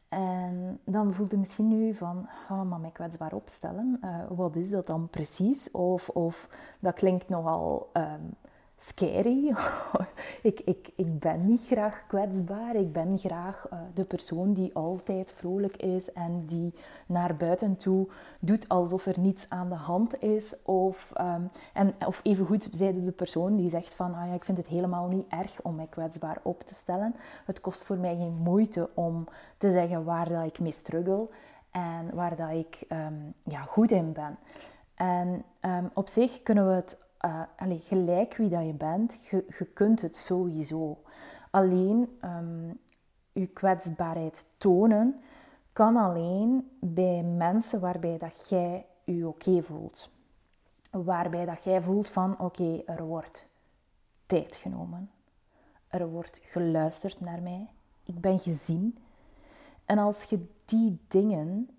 En 0.09 0.79
dan 0.83 1.13
voelt 1.13 1.31
je 1.31 1.37
misschien 1.37 1.67
nu 1.67 1.93
van, 1.93 2.27
oh, 2.49 2.61
maar 2.61 2.79
mij 2.79 2.91
kwetsbaar 2.91 3.33
opstellen, 3.33 3.99
uh, 4.03 4.23
wat 4.29 4.55
is 4.55 4.69
dat 4.69 4.87
dan 4.87 5.09
precies? 5.09 5.71
Of, 5.71 6.09
of 6.09 6.49
dat 6.79 6.93
klinkt 6.93 7.29
nogal 7.29 7.89
um, 7.93 8.35
scary. 8.79 9.55
ik, 10.41 10.59
ik, 10.59 10.89
ik 10.95 11.19
ben 11.19 11.45
niet 11.45 11.65
graag 11.65 12.03
kwetsbaar. 12.07 12.75
Ik 12.75 12.91
ben 12.91 13.17
graag 13.17 13.67
uh, 13.73 13.79
de 13.93 14.03
persoon 14.03 14.53
die 14.53 14.75
altijd 14.75 15.33
vrolijk 15.35 15.77
is 15.77 16.11
en 16.13 16.45
die 16.45 16.73
naar 17.05 17.35
buiten 17.35 17.77
toe 17.77 18.07
doet 18.39 18.69
alsof 18.69 19.05
er 19.05 19.19
niets 19.19 19.45
aan 19.49 19.69
de 19.69 19.75
hand 19.75 20.21
is. 20.21 20.55
Of, 20.63 21.13
um, 21.21 21.49
en, 21.73 21.93
of 22.05 22.19
evengoed 22.23 22.69
zijde 22.71 23.03
de 23.03 23.11
persoon 23.11 23.55
die 23.55 23.69
zegt 23.69 23.93
van 23.93 24.13
ah 24.13 24.27
ja, 24.27 24.33
ik 24.33 24.43
vind 24.43 24.57
het 24.57 24.67
helemaal 24.67 25.07
niet 25.07 25.27
erg 25.29 25.61
om 25.61 25.75
mij 25.75 25.87
kwetsbaar 25.89 26.37
op 26.41 26.61
te 26.61 26.73
stellen. 26.73 27.15
Het 27.45 27.61
kost 27.61 27.83
voor 27.83 27.97
mij 27.97 28.15
geen 28.15 28.37
moeite 28.43 28.89
om 28.93 29.27
te 29.57 29.71
zeggen 29.71 30.03
waar 30.03 30.29
dat 30.29 30.45
ik 30.45 30.59
mee 30.59 30.71
struggle 30.71 31.29
en 31.71 32.09
waar 32.13 32.35
dat 32.35 32.51
ik 32.51 32.83
um, 32.89 33.33
ja, 33.43 33.61
goed 33.61 33.91
in 33.91 34.13
ben. 34.13 34.37
En 34.95 35.43
um, 35.61 35.89
op 35.93 36.07
zich 36.07 36.43
kunnen 36.43 36.67
we 36.67 36.73
het 36.73 36.97
uh, 37.25 37.41
allez, 37.57 37.87
gelijk 37.87 38.35
wie 38.35 38.49
dat 38.49 38.65
je 38.65 38.73
bent, 38.73 39.25
je, 39.25 39.45
je 39.57 39.65
kunt 39.65 40.01
het 40.01 40.15
sowieso. 40.15 40.97
Alleen 41.51 42.19
um, 42.23 42.79
je 43.31 43.47
kwetsbaarheid 43.47 44.45
tonen 44.57 45.21
kan 45.73 45.97
alleen 45.97 46.71
bij 46.79 47.23
mensen 47.23 47.79
waarbij 47.79 48.17
dat 48.17 48.49
jij 48.49 48.85
je 49.03 49.27
oké 49.27 49.61
voelt. 49.61 50.09
Waarbij 50.91 51.45
dat 51.45 51.63
jij 51.63 51.81
voelt 51.81 52.09
van 52.09 52.39
oké, 52.39 52.81
er 52.85 53.03
wordt 53.03 53.45
tijd 54.25 54.55
genomen. 54.55 55.11
Er 55.87 56.09
wordt 56.09 56.39
geluisterd 56.43 57.19
naar 57.19 57.41
mij. 57.41 57.67
Ik 58.03 58.21
ben 58.21 58.39
gezien. 58.39 58.97
En 59.85 59.97
als 59.97 60.23
je 60.23 60.45
die 60.65 60.99
dingen, 61.07 61.69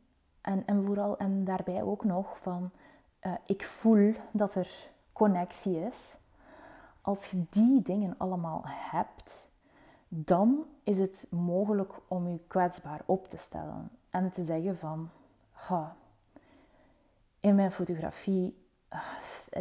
en, 0.40 0.66
en 0.66 0.84
vooral 0.84 1.18
en 1.18 1.44
daarbij 1.44 1.82
ook 1.82 2.04
nog 2.04 2.40
van 2.40 2.70
uh, 3.22 3.32
ik 3.46 3.64
voel 3.64 4.14
dat 4.32 4.54
er 4.54 4.90
connectie 5.20 5.86
is, 5.86 6.16
als 7.00 7.26
je 7.26 7.44
die 7.50 7.82
dingen 7.82 8.14
allemaal 8.18 8.62
hebt, 8.64 9.48
dan 10.08 10.64
is 10.84 10.98
het 10.98 11.26
mogelijk 11.30 11.92
om 12.08 12.28
je 12.28 12.38
kwetsbaar 12.46 13.00
op 13.04 13.28
te 13.28 13.36
stellen 13.36 13.90
en 14.10 14.30
te 14.30 14.42
zeggen 14.42 14.78
van, 14.78 15.10
in 17.40 17.54
mijn 17.54 17.72
fotografie, 17.72 18.56
ah, 18.88 19.00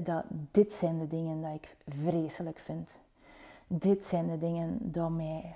dat, 0.03 0.23
dit 0.51 0.73
zijn 0.73 0.99
de 0.99 1.07
dingen 1.07 1.41
die 1.41 1.53
ik 1.53 1.77
vreselijk 1.87 2.59
vind. 2.59 3.01
Dit 3.67 4.05
zijn 4.05 4.27
de 4.27 4.37
dingen 4.37 4.91
die 4.91 5.09
mij 5.09 5.55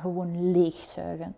gewoon 0.00 0.50
leegzuigen. 0.52 1.36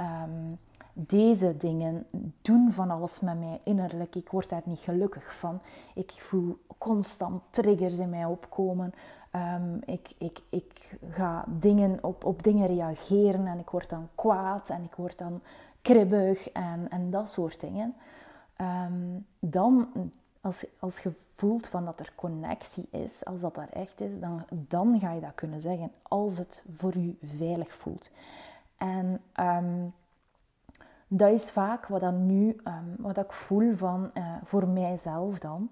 Um, 0.00 0.58
deze 0.94 1.56
dingen 1.56 2.06
doen 2.42 2.70
van 2.70 2.90
alles 2.90 3.20
met 3.20 3.38
mij 3.38 3.60
innerlijk. 3.64 4.14
Ik 4.14 4.28
word 4.28 4.48
daar 4.48 4.62
niet 4.64 4.78
gelukkig 4.78 5.34
van. 5.34 5.60
Ik 5.94 6.10
voel 6.10 6.58
constant 6.78 7.42
triggers 7.50 7.98
in 7.98 8.10
mij 8.10 8.24
opkomen. 8.24 8.94
Um, 9.36 9.80
ik, 9.84 10.12
ik, 10.18 10.40
ik 10.48 10.98
ga 11.10 11.44
dingen 11.48 11.98
op, 12.02 12.24
op 12.24 12.42
dingen 12.42 12.66
reageren 12.66 13.46
en 13.46 13.58
ik 13.58 13.70
word 13.70 13.88
dan 13.88 14.08
kwaad 14.14 14.68
en 14.68 14.84
ik 14.84 14.94
word 14.94 15.18
dan 15.18 15.40
kribbig 15.82 16.50
en, 16.50 16.90
en 16.90 17.10
dat 17.10 17.30
soort 17.30 17.60
dingen. 17.60 17.94
Um, 18.60 19.26
dan, 19.38 19.88
als, 20.40 20.66
als 20.78 20.98
je 20.98 21.12
voelt 21.34 21.66
van 21.66 21.84
dat 21.84 22.00
er 22.00 22.12
connectie 22.14 22.88
is, 22.90 23.24
als 23.24 23.40
dat 23.40 23.54
daar 23.54 23.68
echt 23.68 24.00
is, 24.00 24.20
dan, 24.20 24.44
dan 24.50 24.98
ga 25.00 25.12
je 25.12 25.20
dat 25.20 25.34
kunnen 25.34 25.60
zeggen 25.60 25.90
als 26.02 26.38
het 26.38 26.64
voor 26.76 26.98
je 26.98 27.14
veilig 27.22 27.74
voelt. 27.74 28.10
En 28.76 29.20
um, 29.40 29.92
dat 31.16 31.30
is 31.30 31.50
vaak 31.50 31.86
wat 31.86 32.00
dan 32.00 32.26
nu, 32.26 32.56
um, 32.64 32.94
wat 32.98 33.16
ik 33.16 33.32
voel 33.32 33.76
van, 33.76 34.10
uh, 34.14 34.36
voor 34.44 34.68
mijzelf 34.68 35.38
dan, 35.38 35.70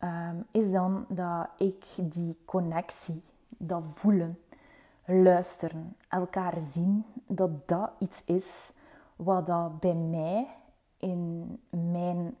um, 0.00 0.46
is 0.50 0.70
dan 0.70 1.04
dat 1.08 1.48
ik 1.56 1.84
die 2.02 2.38
connectie, 2.44 3.22
dat 3.48 3.82
voelen, 3.94 4.38
luisteren, 5.04 5.96
elkaar 6.08 6.58
zien, 6.58 7.04
dat 7.26 7.68
dat 7.68 7.90
iets 7.98 8.24
is 8.24 8.72
wat 9.16 9.46
dat 9.46 9.80
bij 9.80 9.94
mij 9.94 10.48
in 10.96 11.58
mijn 11.70 12.36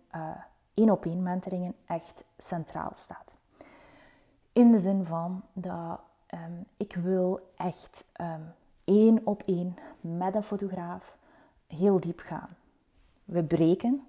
één 0.74 0.90
op 0.90 1.04
één 1.04 1.22
mentoringen 1.22 1.74
echt 1.86 2.24
centraal 2.38 2.92
staat. 2.94 3.36
In 4.52 4.72
de 4.72 4.78
zin 4.78 5.04
van 5.04 5.42
dat 5.52 6.00
um, 6.34 6.64
ik 6.76 6.94
wil 6.94 7.52
echt 7.56 8.06
één 8.84 9.20
op 9.26 9.42
één 9.42 9.74
met 10.00 10.34
een 10.34 10.42
fotograaf 10.42 11.16
heel 11.76 12.00
diep 12.00 12.20
gaan. 12.20 12.48
We 13.24 13.44
breken. 13.44 14.02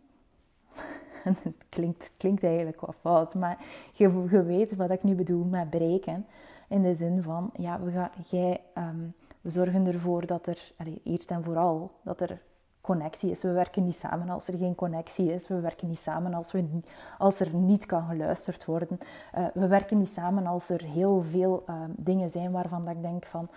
het 1.23 1.65
klinkt, 1.69 2.13
klinkt 2.17 2.43
eigenlijk 2.43 2.81
wel 2.81 2.93
fout, 2.93 3.35
maar 3.35 3.57
je, 3.93 4.25
je, 4.29 4.43
weet 4.43 4.75
wat 4.75 4.89
ik 4.89 5.03
nu 5.03 5.15
bedoel 5.15 5.43
met 5.43 5.69
breken. 5.69 6.25
In 6.67 6.81
de 6.81 6.93
zin 6.93 7.21
van, 7.21 7.49
ja, 7.57 7.79
we, 7.81 7.91
gaan, 7.91 8.11
jij, 8.29 8.61
um, 8.77 9.13
we 9.41 9.49
zorgen 9.49 9.87
ervoor 9.87 10.25
dat 10.25 10.47
er, 10.47 10.71
eerst 11.03 11.31
en 11.31 11.43
vooral, 11.43 11.91
dat 12.01 12.21
er 12.21 12.41
connectie 12.83 13.29
is. 13.29 13.43
We 13.43 13.51
werken 13.51 13.83
niet 13.83 13.95
samen 13.95 14.29
als 14.29 14.47
er 14.47 14.57
geen 14.57 14.75
connectie 14.75 15.33
is. 15.33 15.47
We 15.47 15.59
werken 15.59 15.87
niet 15.87 15.97
samen 15.97 16.33
als, 16.33 16.51
we, 16.51 16.79
als 17.17 17.39
er 17.39 17.53
niet 17.53 17.85
kan 17.85 18.07
geluisterd 18.07 18.65
worden. 18.65 18.99
Uh, 19.37 19.45
we 19.53 19.67
werken 19.67 19.97
niet 19.97 20.09
samen 20.13 20.45
als 20.45 20.69
er 20.69 20.83
heel 20.83 21.21
veel 21.21 21.63
um, 21.69 21.93
dingen 21.97 22.29
zijn 22.29 22.51
waarvan 22.51 22.85
dat 22.85 22.95
ik 22.95 23.01
denk 23.01 23.25
van 23.25 23.49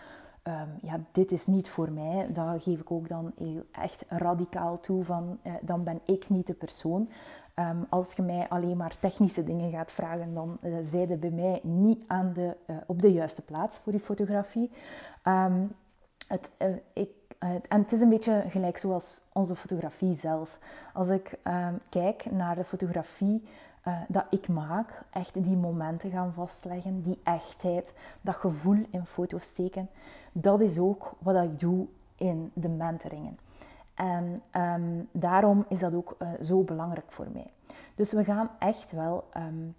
um, 0.46 0.78
ja, 0.82 1.00
dit 1.12 1.32
is 1.32 1.46
niet 1.46 1.68
voor 1.68 1.90
mij, 1.90 2.26
dat 2.32 2.62
geef 2.62 2.80
ik 2.80 2.90
ook 2.90 3.08
dan 3.08 3.32
echt 3.72 4.04
radicaal 4.08 4.80
toe 4.80 5.04
van, 5.04 5.38
uh, 5.42 5.52
dan 5.60 5.84
ben 5.84 6.00
ik 6.04 6.28
niet 6.28 6.46
de 6.46 6.54
persoon. 6.54 7.08
Um, 7.54 7.86
als 7.88 8.12
je 8.12 8.22
mij 8.22 8.48
alleen 8.48 8.76
maar 8.76 8.98
technische 8.98 9.44
dingen 9.44 9.70
gaat 9.70 9.92
vragen, 9.92 10.34
dan 10.34 10.58
uh, 10.62 10.76
zij 10.82 11.18
bij 11.18 11.30
mij 11.30 11.60
niet 11.62 12.04
aan 12.06 12.32
de, 12.32 12.56
uh, 12.66 12.76
op 12.86 13.02
de 13.02 13.12
juiste 13.12 13.42
plaats 13.42 13.78
voor 13.78 13.92
die 13.92 14.00
fotografie. 14.00 14.70
Um, 15.24 15.72
het, 16.28 16.50
ik, 16.92 17.10
en 17.38 17.80
het 17.80 17.92
is 17.92 18.00
een 18.00 18.08
beetje 18.08 18.44
gelijk 18.48 18.76
zoals 18.76 19.20
onze 19.32 19.56
fotografie 19.56 20.14
zelf. 20.14 20.58
Als 20.92 21.08
ik 21.08 21.38
kijk 21.88 22.30
naar 22.30 22.54
de 22.54 22.64
fotografie 22.64 23.48
uh, 23.88 24.00
dat 24.08 24.24
ik 24.30 24.48
maak, 24.48 25.04
echt 25.10 25.44
die 25.44 25.56
momenten 25.56 26.10
gaan 26.10 26.32
vastleggen, 26.32 27.02
die 27.02 27.20
echtheid, 27.22 27.94
dat 28.20 28.36
gevoel 28.36 28.84
in 28.90 29.06
foto's 29.06 29.44
steken, 29.44 29.88
dat 30.32 30.60
is 30.60 30.78
ook 30.78 31.12
wat 31.18 31.44
ik 31.44 31.58
doe 31.58 31.86
in 32.16 32.50
de 32.54 32.68
mentoringen. 32.68 33.38
En 33.94 34.42
um, 34.52 35.08
daarom 35.12 35.64
is 35.68 35.78
dat 35.78 35.94
ook 35.94 36.16
uh, 36.18 36.28
zo 36.42 36.62
belangrijk 36.62 37.10
voor 37.10 37.26
mij. 37.32 37.50
Dus 37.94 38.12
we 38.12 38.24
gaan 38.24 38.50
echt 38.58 38.92
wel, 38.92 39.24
um, 39.36 39.74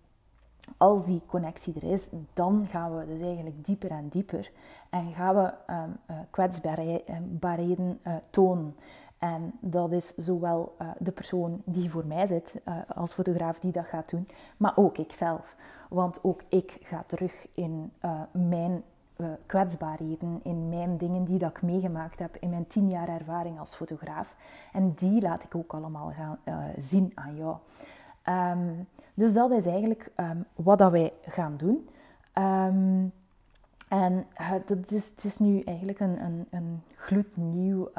als 0.77 1.05
die 1.05 1.21
connectie 1.25 1.73
er 1.75 1.91
is, 1.91 2.09
dan 2.33 2.67
gaan 2.67 2.97
we 2.97 3.05
dus 3.05 3.19
eigenlijk 3.19 3.65
dieper 3.65 3.91
en 3.91 4.07
dieper 4.07 4.51
en 4.89 5.13
gaan 5.13 5.35
we 5.35 5.53
um, 5.73 5.97
uh, 6.09 6.17
kwetsbaarheden 6.29 7.99
uh, 8.07 8.15
tonen. 8.29 8.75
En 9.17 9.51
dat 9.59 9.91
is 9.91 10.15
zowel 10.15 10.75
uh, 10.81 10.88
de 10.97 11.12
persoon 11.12 11.62
die 11.65 11.89
voor 11.89 12.05
mij 12.05 12.27
zit 12.27 12.62
uh, 12.67 12.75
als 12.95 13.13
fotograaf 13.13 13.59
die 13.59 13.71
dat 13.71 13.86
gaat 13.86 14.09
doen, 14.09 14.27
maar 14.57 14.74
ook 14.75 14.97
ikzelf. 14.97 15.55
Want 15.89 16.24
ook 16.24 16.41
ik 16.50 16.77
ga 16.81 17.03
terug 17.07 17.47
in 17.53 17.91
uh, 18.05 18.21
mijn 18.31 18.83
kwetsbaarheden, 19.45 20.39
in 20.43 20.69
mijn 20.69 20.97
dingen 20.97 21.24
die 21.24 21.39
dat 21.39 21.50
ik 21.50 21.62
meegemaakt 21.62 22.19
heb 22.19 22.38
in 22.39 22.50
mijn 22.50 22.67
tien 22.67 22.89
jaar 22.89 23.07
ervaring 23.07 23.59
als 23.59 23.75
fotograaf. 23.75 24.36
En 24.74 24.93
die 24.93 25.21
laat 25.21 25.43
ik 25.43 25.55
ook 25.55 25.74
allemaal 25.74 26.12
gaan 26.12 26.39
zien 26.77 27.12
aan 27.15 27.36
jou. 27.36 27.55
Um, 28.25 28.88
dus 29.13 29.33
dat 29.33 29.51
is 29.51 29.65
eigenlijk 29.65 30.12
um, 30.15 30.45
wat 30.55 30.77
dat 30.77 30.91
wij 30.91 31.13
gaan 31.21 31.57
doen. 31.57 31.89
Um, 32.33 33.12
en 33.88 34.25
dat 34.65 34.91
is, 34.91 35.09
het 35.09 35.24
is 35.24 35.38
nu 35.38 35.62
eigenlijk 35.62 36.00
een, 36.00 36.24
een, 36.24 36.47
een 36.50 36.81
gloednieuw 36.95 37.89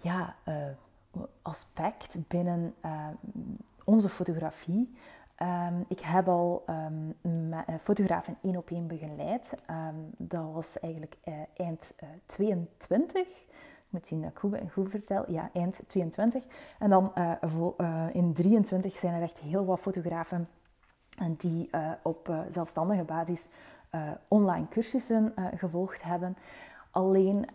ja, 0.00 0.36
uh, 0.48 0.54
aspect 1.42 2.18
binnen 2.28 2.74
onze 3.84 4.08
fotografie. 4.08 4.94
Ehm, 5.34 5.74
ik 5.88 6.00
heb 6.00 6.28
al 6.28 6.64
um, 7.24 7.54
fotografen 7.78 8.36
één 8.42 8.56
op 8.56 8.70
één 8.70 8.86
begeleid. 8.86 9.54
dat 10.16 10.52
was 10.52 10.80
eigenlijk 10.80 11.16
eind 11.56 11.94
22. 12.24 13.28
Ik 13.46 13.96
moet 13.96 14.06
zien 14.06 14.22
dat 14.22 14.30
ik 14.30 14.70
goed 14.72 14.90
vertel. 14.90 15.24
Ja, 15.30 15.50
eind 15.52 15.80
22. 15.86 16.46
En 16.78 16.90
dan 16.90 17.12
in 18.12 18.32
23 18.32 18.96
zijn 18.96 19.14
er 19.14 19.22
echt 19.22 19.38
heel 19.38 19.64
wat 19.64 19.80
fotografen 19.80 20.48
die 21.36 21.70
op 22.02 22.44
zelfstandige 22.48 23.04
basis 23.04 23.46
online 24.28 24.68
cursussen 24.68 25.34
gevolgd 25.54 26.02
hebben. 26.02 26.36
Alleen 26.90 27.46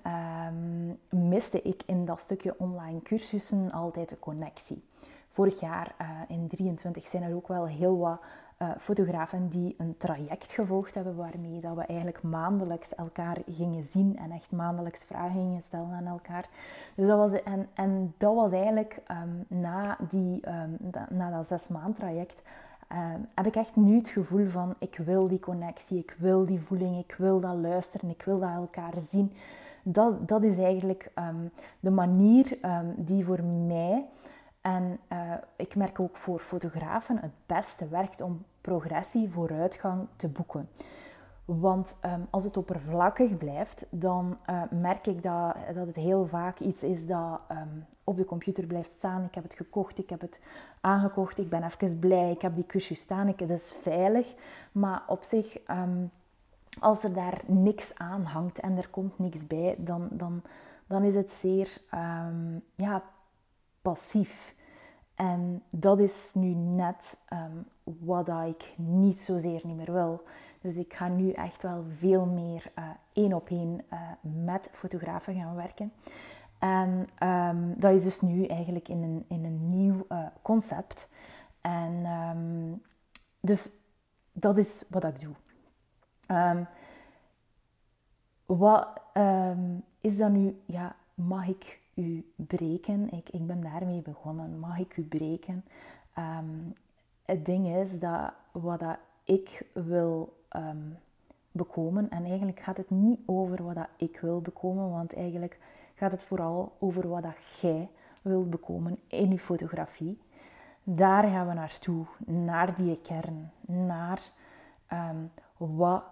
um, 0.47 0.99
miste 1.09 1.61
ik 1.61 1.81
in 1.85 2.05
dat 2.05 2.19
stukje 2.19 2.55
online 2.57 3.01
cursussen 3.01 3.71
altijd 3.71 4.09
de 4.09 4.19
connectie. 4.19 4.83
Vorig 5.29 5.59
jaar 5.59 5.95
uh, 6.01 6.07
in 6.27 6.47
23 6.47 7.05
zijn 7.05 7.23
er 7.23 7.35
ook 7.35 7.47
wel 7.47 7.67
heel 7.67 7.97
wat 7.97 8.19
uh, 8.61 8.69
fotografen 8.77 9.47
die 9.47 9.75
een 9.77 9.97
traject 9.97 10.51
gevolgd 10.51 10.95
hebben 10.95 11.15
waarmee 11.15 11.59
dat 11.59 11.75
we 11.75 11.81
eigenlijk 11.81 12.23
maandelijks 12.23 12.95
elkaar 12.95 13.37
gingen 13.47 13.83
zien 13.83 14.17
en 14.17 14.31
echt 14.31 14.51
maandelijks 14.51 15.03
vragen 15.03 15.31
gingen 15.31 15.61
stellen 15.61 15.91
aan 15.91 16.07
elkaar. 16.07 16.45
Dus 16.95 17.07
dat 17.07 17.17
was, 17.17 17.41
en, 17.43 17.69
en 17.73 18.13
dat 18.17 18.35
was 18.35 18.51
eigenlijk 18.51 19.01
um, 19.11 19.59
na, 19.59 19.97
die, 20.09 20.43
da, 20.79 21.07
na 21.09 21.29
dat 21.29 21.47
zes 21.47 21.67
maand 21.67 21.95
traject 21.95 22.41
Ehm, 22.87 23.19
heb 23.35 23.45
ik 23.45 23.55
echt 23.55 23.75
nu 23.75 23.95
het 23.95 24.09
gevoel 24.09 24.47
van 24.47 24.75
ik 24.79 24.97
wil 25.05 25.27
die 25.27 25.39
connectie, 25.39 25.97
ik 25.97 26.15
wil 26.17 26.45
die 26.45 26.59
voeling, 26.59 26.97
ik 26.97 27.15
wil 27.17 27.39
dat 27.39 27.55
luisteren, 27.55 28.09
ik 28.09 28.23
wil 28.23 28.39
dat 28.39 28.49
elkaar 28.49 28.93
zien. 29.09 29.33
Dat, 29.83 30.27
dat 30.27 30.43
is 30.43 30.57
eigenlijk 30.57 31.11
ehm, 31.13 31.47
de 31.79 31.91
manier 31.91 32.57
um, 32.65 32.93
die 32.97 33.25
voor 33.25 33.43
mij 33.43 34.05
en 34.61 34.99
uh, 35.11 35.33
ik 35.55 35.75
merk 35.75 35.99
ook 35.99 36.17
voor 36.17 36.39
fotografen 36.39 37.17
het 37.21 37.31
beste 37.45 37.87
werkt 37.87 38.21
om 38.21 38.43
progressie, 38.61 39.29
vooruitgang 39.29 40.07
te 40.15 40.27
boeken. 40.27 40.69
Want 41.45 41.97
um, 42.05 42.27
als 42.29 42.43
het 42.43 42.57
oppervlakkig 42.57 43.37
blijft, 43.37 43.85
dan 43.89 44.37
uh, 44.49 44.61
merk 44.71 45.07
ik 45.07 45.23
dat, 45.23 45.55
dat 45.73 45.87
het 45.87 45.95
heel 45.95 46.25
vaak 46.25 46.59
iets 46.59 46.83
is 46.83 47.05
dat 47.05 47.39
um, 47.51 47.85
op 48.03 48.17
de 48.17 48.25
computer 48.25 48.65
blijft 48.65 48.89
staan. 48.89 49.23
Ik 49.23 49.35
heb 49.35 49.43
het 49.43 49.53
gekocht, 49.53 49.97
ik 49.97 50.09
heb 50.09 50.21
het 50.21 50.41
aangekocht, 50.81 51.37
ik 51.37 51.49
ben 51.49 51.63
even 51.63 51.99
blij, 51.99 52.31
ik 52.31 52.41
heb 52.41 52.55
die 52.55 52.65
cursus 52.65 52.99
staan, 52.99 53.27
ik, 53.27 53.39
het 53.39 53.49
is 53.49 53.73
veilig. 53.73 54.35
Maar 54.71 55.03
op 55.07 55.23
zich, 55.23 55.57
um, 55.69 56.11
als 56.79 57.03
er 57.03 57.13
daar 57.13 57.41
niks 57.45 57.95
aan 57.95 58.23
hangt 58.23 58.59
en 58.59 58.77
er 58.77 58.89
komt 58.89 59.19
niks 59.19 59.47
bij, 59.47 59.75
dan, 59.77 60.07
dan, 60.11 60.41
dan 60.87 61.03
is 61.03 61.15
het 61.15 61.31
zeer 61.31 61.77
ja, 62.75 63.03
passief. 63.81 64.55
En 65.15 65.63
dat 65.69 65.99
is 65.99 66.31
nu 66.33 66.53
net 66.53 67.19
wat 67.99 68.29
ik 68.29 68.73
niet 68.77 69.17
zozeer 69.17 69.61
niet 69.63 69.75
meer 69.75 69.93
wil. 69.93 70.23
Dus 70.61 70.77
ik 70.77 70.93
ga 70.93 71.07
nu 71.07 71.31
echt 71.31 71.61
wel 71.61 71.83
veel 71.85 72.25
meer 72.25 72.71
uh, 72.79 72.89
één 73.13 73.33
op 73.33 73.49
één 73.49 73.81
uh, 73.93 73.99
met 74.45 74.69
fotografen 74.71 75.35
gaan 75.35 75.55
werken. 75.55 75.93
En 76.59 77.07
um, 77.29 77.73
dat 77.77 77.93
is 77.93 78.03
dus 78.03 78.21
nu 78.21 78.45
eigenlijk 78.45 78.89
in 78.89 79.03
een, 79.03 79.25
in 79.27 79.45
een 79.45 79.69
nieuw 79.69 80.05
uh, 80.09 80.25
concept. 80.41 81.09
En 81.61 82.05
um, 82.05 82.81
dus 83.39 83.71
dat 84.31 84.57
is 84.57 84.83
wat 84.89 85.03
ik 85.03 85.19
doe. 85.19 85.33
Um, 86.27 86.67
wat 88.45 89.01
is 90.01 90.17
dan 90.17 90.31
nu, 90.31 90.61
ja, 90.65 90.95
mag 91.13 91.47
ik 91.47 91.81
u 91.93 92.33
breken? 92.35 93.11
Ik, 93.11 93.29
ik 93.29 93.47
ben 93.47 93.61
daarmee 93.61 94.01
begonnen. 94.01 94.59
Mag 94.59 94.79
ik 94.79 94.97
u 94.97 95.03
breken? 95.03 95.65
Het 97.25 97.45
ding 97.45 97.75
is 97.75 97.99
dat 97.99 98.33
wat 98.51 98.79
dat 98.79 98.97
ik 99.23 99.65
wil 99.73 100.37
um, 100.55 100.97
bekomen. 101.51 102.09
En 102.09 102.25
eigenlijk 102.25 102.59
gaat 102.59 102.77
het 102.77 102.89
niet 102.89 103.19
over 103.25 103.63
wat 103.63 103.75
dat 103.75 103.87
ik 103.97 104.19
wil 104.19 104.41
bekomen, 104.41 104.89
want 104.89 105.13
eigenlijk 105.13 105.59
gaat 105.95 106.11
het 106.11 106.23
vooral 106.23 106.71
over 106.79 107.07
wat 107.07 107.23
dat 107.23 107.59
jij 107.61 107.89
wilt 108.21 108.49
bekomen 108.49 108.99
in 109.07 109.29
je 109.29 109.39
fotografie. 109.39 110.17
Daar 110.83 111.23
gaan 111.23 111.47
we 111.47 111.53
naartoe, 111.53 112.05
naar 112.25 112.75
die 112.75 113.01
kern, 113.01 113.51
naar 113.65 114.21
um, 114.93 115.31
wat 115.57 116.03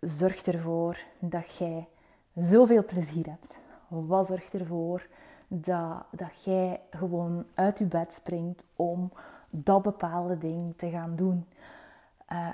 zorgt 0.00 0.46
ervoor 0.46 0.98
dat 1.18 1.56
jij 1.56 1.88
zoveel 2.34 2.84
plezier 2.84 3.26
hebt. 3.26 3.60
Wat 3.88 4.26
zorgt 4.26 4.54
ervoor 4.54 5.06
dat, 5.48 6.04
dat 6.10 6.44
jij 6.44 6.80
gewoon 6.90 7.44
uit 7.54 7.78
je 7.78 7.84
bed 7.84 8.12
springt 8.12 8.64
om 8.76 9.12
dat 9.54 9.82
bepaalde 9.82 10.38
ding 10.38 10.76
te 10.76 10.90
gaan 10.90 11.16
doen. 11.16 11.46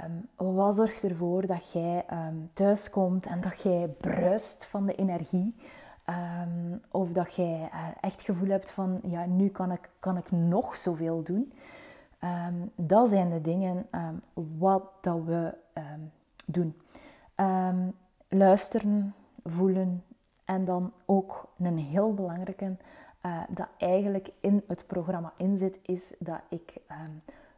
Um, 0.05 0.29
wat 0.55 0.77
zorgt 0.77 1.03
ervoor 1.03 1.47
dat 1.47 1.73
jij 1.73 2.05
um, 2.13 2.51
thuiskomt 2.53 3.27
en 3.27 3.41
dat 3.41 3.61
jij 3.61 3.89
bruist 3.89 4.67
van 4.67 4.87
de 4.87 4.95
energie? 4.95 5.55
Um, 6.43 6.81
of 6.91 7.13
dat 7.13 7.35
jij 7.35 7.71
uh, 7.75 7.87
echt 8.01 8.13
het 8.13 8.23
gevoel 8.23 8.49
hebt 8.49 8.71
van, 8.71 9.01
ja, 9.03 9.27
nu 9.27 9.49
kan 9.49 9.73
ik, 9.73 9.91
kan 10.01 10.17
ik 10.17 10.31
nog 10.31 10.77
zoveel 10.77 11.23
doen. 11.23 11.53
dat 12.75 13.09
zijn 13.09 13.31
de 13.31 13.41
dingen 13.41 13.87
wat 14.59 14.83
dat 15.01 15.25
we 15.25 15.55
doen. 16.47 16.77
luisteren, 18.29 19.15
voelen 19.45 20.03
en 20.45 20.65
dan 20.65 20.93
ook 21.05 21.49
een 21.59 21.79
heel 21.79 22.15
belangrijke 22.15 22.77
uh, 23.23 23.41
dat 23.49 23.69
eigenlijk 23.79 24.31
in 24.41 24.63
het 24.67 24.87
programma 24.87 25.33
inzit, 25.37 25.79
is 25.83 26.13
dat 26.19 26.41
ik 26.49 26.73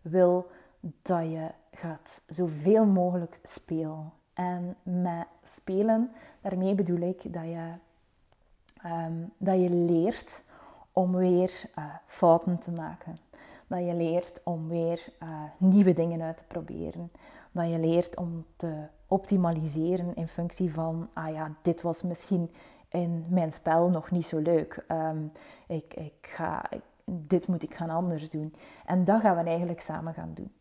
wil 0.03 0.51
dat 0.81 1.23
je 1.23 1.49
gaat 1.73 2.23
zoveel 2.27 2.87
mogelijk 2.87 3.39
spelen. 3.43 4.13
En 4.33 4.77
met 4.83 5.27
spelen, 5.43 6.11
daarmee 6.41 6.75
bedoel 6.75 7.01
ik 7.01 7.33
dat 7.33 7.45
je, 7.45 7.73
ehm, 8.83 9.13
dat 9.37 9.61
je 9.61 9.71
leert 9.71 10.43
om 10.93 11.17
weer 11.17 11.63
uh, 11.79 11.85
fouten 12.07 12.59
te 12.59 12.71
maken. 12.71 13.19
Dat 13.67 13.81
je 13.81 13.95
leert 13.95 14.41
om 14.45 14.69
weer 14.69 15.13
uh, 15.23 15.29
nieuwe 15.59 15.93
dingen 15.93 16.23
uit 16.23 16.37
te 16.37 16.45
proberen. 16.45 17.11
Dat 17.53 17.71
je 17.71 17.79
leert 17.79 18.17
om 18.17 18.45
te 18.57 18.87
optimaliseren 19.07 20.15
in 20.15 20.29
functie 20.29 20.73
van, 20.73 21.09
ah 21.13 21.33
ja, 21.33 21.53
dit 21.63 21.83
was 21.83 22.03
misschien 22.03 22.51
in 22.91 23.27
mijn 23.29 23.53
spel 23.53 23.91
nog 23.91 24.11
niet 24.11 24.27
zo 24.27 24.39
leuk. 24.39 24.85
Um, 24.89 25.33
ik, 25.67 25.95
ik 25.95 26.15
ga, 26.21 26.63
dit 27.05 27.49
moet 27.49 27.63
ik 27.63 27.75
gaan 27.75 27.91
anders 27.91 28.31
doen. 28.31 28.55
En 28.85 29.05
dat 29.05 29.21
gaan 29.21 29.37
we 29.37 29.51
eigenlijk 29.51 29.81
samen 29.81 30.15
gaan 30.15 30.31
doen. 30.35 30.53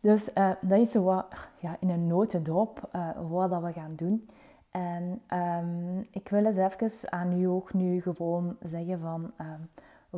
Dus 0.00 0.30
uh, 0.34 0.50
dat 0.60 0.78
is 0.78 0.94
wat, 0.94 1.26
ja, 1.58 1.76
in 1.80 1.90
een 1.90 2.06
notendop 2.06 2.88
uh, 2.92 3.08
wat 3.28 3.50
dat 3.50 3.62
we 3.62 3.72
gaan 3.72 3.94
doen. 3.96 4.28
En 4.70 5.22
um, 5.34 6.06
ik 6.10 6.28
wil 6.28 6.44
eens 6.44 6.56
even 6.56 7.12
aan 7.12 7.40
u 7.40 7.44
ook 7.44 7.72
nu 7.72 8.00
gewoon 8.00 8.56
zeggen 8.62 8.98
van 8.98 9.32
um, 9.40 9.70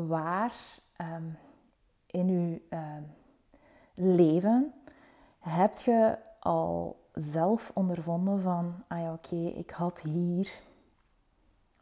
waar 0.09 0.55
in 2.07 2.29
uw 2.29 2.59
leven 3.95 4.73
heb 5.39 5.75
je 5.75 6.19
al 6.41 6.97
zelf 7.13 7.71
ondervonden 7.75 8.41
van, 8.41 8.75
ah 8.89 9.01
ja 9.01 9.13
oké, 9.13 9.37
ik 9.37 9.71
had 9.71 10.01
hier 10.01 10.53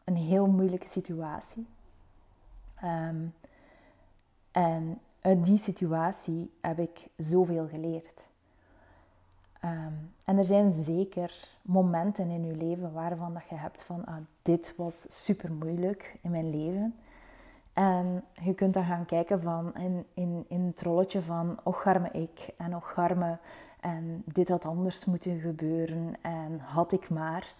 een 0.04 0.16
heel 0.16 0.46
moeilijke 0.46 0.88
situatie. 0.88 1.66
en 4.50 5.00
uit 5.20 5.44
die 5.44 5.58
situatie 5.58 6.50
heb 6.60 6.78
ik 6.78 7.06
zoveel 7.16 7.68
geleerd. 7.68 8.26
Ehm, 9.60 9.92
en 10.24 10.38
er 10.38 10.44
zijn 10.44 10.72
zeker 10.72 11.48
momenten 11.62 12.30
in 12.30 12.44
je 12.44 12.56
leven 12.56 12.92
waarvan 12.92 13.34
dat 13.34 13.48
je 13.48 13.54
hebt 13.54 13.82
van 13.82 14.04
ah, 14.04 14.16
dit 14.42 14.74
was 14.76 15.24
super 15.24 15.52
moeilijk 15.52 16.16
in 16.22 16.30
mijn 16.30 16.50
leven. 16.50 16.94
En 17.72 18.24
je 18.42 18.54
kunt 18.54 18.74
dan 18.74 18.84
gaan 18.84 19.04
kijken 19.04 19.40
van 19.40 19.74
in, 19.74 20.06
in, 20.14 20.44
in 20.48 20.60
het 20.60 20.82
rolletje 20.82 21.22
van 21.22 21.58
och 21.62 21.82
garme 21.82 22.10
ik 22.10 22.48
en 22.56 22.76
och 22.76 22.92
garme 22.92 23.38
en 23.80 24.22
dit 24.24 24.48
had 24.48 24.64
anders 24.64 25.04
moeten 25.04 25.40
gebeuren 25.40 26.14
en 26.20 26.60
had 26.60 26.92
ik 26.92 27.08
maar. 27.08 27.54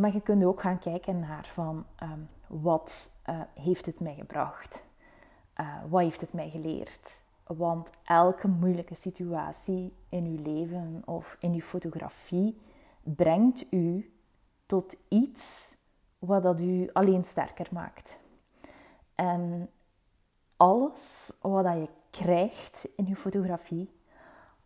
Maar 0.00 0.12
je 0.12 0.20
kunt 0.20 0.44
ook 0.44 0.60
gaan 0.60 0.78
kijken 0.78 1.18
naar 1.18 1.46
van 1.46 1.86
um, 2.02 2.28
wat 2.46 3.10
uh, 3.28 3.40
heeft 3.54 3.86
het 3.86 4.00
mij 4.00 4.14
gebracht? 4.14 4.84
Uh, 5.60 5.74
wat 5.88 6.02
heeft 6.02 6.20
het 6.20 6.32
mij 6.32 6.50
geleerd? 6.50 7.22
Want 7.46 7.90
elke 8.04 8.48
moeilijke 8.48 8.94
situatie 8.94 9.92
in 10.08 10.24
uw 10.24 10.42
leven 10.42 11.02
of 11.04 11.36
in 11.40 11.52
uw 11.52 11.60
fotografie 11.60 12.60
brengt 13.02 13.66
u 13.70 14.12
tot 14.66 14.96
iets 15.08 15.76
wat 16.18 16.42
dat 16.42 16.60
u 16.60 16.90
alleen 16.92 17.24
sterker 17.24 17.68
maakt. 17.72 18.20
En 19.14 19.70
alles 20.56 21.32
wat 21.40 21.64
dat 21.64 21.74
je 21.74 21.88
krijgt 22.10 22.88
in 22.96 23.06
je 23.06 23.16
fotografie, 23.16 23.90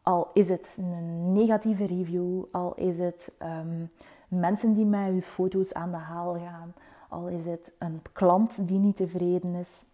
al 0.03 0.31
is 0.33 0.49
het 0.49 0.77
een 0.81 1.33
negatieve 1.33 1.87
review, 1.87 2.45
al 2.53 2.75
is 2.75 2.99
het 2.99 3.33
um, 3.43 3.91
mensen 4.35 4.73
die 4.73 4.87
met 4.87 5.15
je 5.15 5.23
foto's 5.23 5.75
aan 5.75 5.91
de 5.91 5.97
haal 5.97 6.39
gaan, 6.39 6.75
al 7.09 7.29
is 7.29 7.47
het 7.47 7.75
een 7.79 8.03
klant 8.13 8.69
die 8.69 8.79
niet 8.79 8.97
tevreden 8.97 9.55
is, 9.55 9.85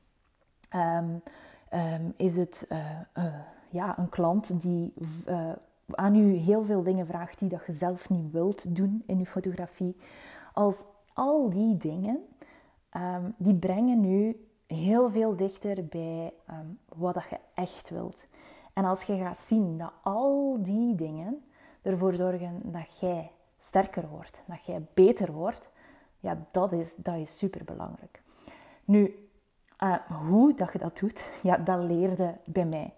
Ehm, 0.70 1.18
ehm, 1.68 2.02
is 2.16 2.36
het 2.36 2.68
ja, 3.70 3.98
een 3.98 4.08
klant 4.08 4.60
die 4.60 4.92
aan 5.90 6.14
u 6.14 6.32
heel 6.32 6.62
veel 6.62 6.82
dingen 6.82 7.06
vraagt 7.06 7.38
die 7.38 7.48
dat 7.48 7.66
je 7.66 7.72
zelf 7.72 8.10
niet 8.10 8.32
wilt 8.32 8.76
doen 8.76 9.02
in 9.06 9.18
je 9.18 9.26
fotografie. 9.26 9.96
Als 10.52 10.84
al 11.12 11.50
die 11.50 11.76
dingen, 11.76 12.18
um, 12.96 13.34
die 13.38 13.54
brengen 13.54 14.04
u 14.04 14.46
heel 14.66 15.08
veel 15.08 15.36
dichter 15.36 15.86
bij 15.86 16.32
wat 16.96 17.14
dat 17.14 17.28
je 17.30 17.38
echt 17.54 17.90
wilt. 17.90 18.26
En 18.72 18.84
als 18.84 19.02
je 19.02 19.16
gaat 19.16 19.38
zien 19.38 19.78
dat 19.78 19.92
al 20.02 20.56
die 20.62 20.94
dingen 20.94 21.44
ervoor 21.82 22.14
zorgen 22.14 22.60
dat 22.64 22.98
jij 22.98 23.30
sterker 23.60 24.08
wordt, 24.08 24.42
dat 24.46 24.64
jij 24.64 24.82
beter 24.94 25.32
wordt, 25.32 25.70
ja, 26.20 26.38
dat 26.50 26.72
is, 26.72 26.96
dat 26.96 27.14
is 27.14 27.38
super 27.38 27.64
belangrijk. 27.64 28.22
Nu, 28.84 29.28
uh, 29.82 29.94
hoe 30.06 30.54
dat 30.54 30.72
je 30.72 30.78
dat 30.78 30.98
doet, 30.98 31.30
ja, 31.42 31.56
dat 31.56 31.82
leerde 31.82 32.36
bij 32.44 32.66
mij. 32.66 32.94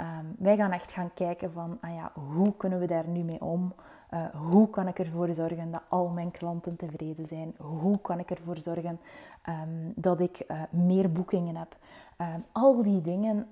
Um, 0.00 0.34
wij 0.38 0.56
gaan 0.56 0.72
echt 0.72 0.92
gaan 0.92 1.12
kijken 1.14 1.52
van, 1.52 1.78
ah 1.80 1.94
ja, 1.94 2.12
hoe 2.34 2.56
kunnen 2.56 2.78
we 2.78 2.86
daar 2.86 3.08
nu 3.08 3.22
mee 3.22 3.40
om? 3.40 3.74
Uh, 4.14 4.24
hoe 4.34 4.70
kan 4.70 4.88
ik 4.88 4.98
ervoor 4.98 5.34
zorgen 5.34 5.70
dat 5.70 5.82
al 5.88 6.08
mijn 6.08 6.30
klanten 6.30 6.76
tevreden 6.76 7.26
zijn? 7.26 7.54
Hoe 7.58 8.00
kan 8.00 8.18
ik 8.18 8.30
ervoor 8.30 8.58
zorgen 8.58 9.00
um, 9.48 9.92
dat 9.96 10.20
ik 10.20 10.44
uh, 10.48 10.62
meer 10.70 11.12
boekingen 11.12 11.56
heb? 11.56 11.76
Um, 12.18 12.44
al 12.52 12.82
die 12.82 13.00
dingen 13.00 13.46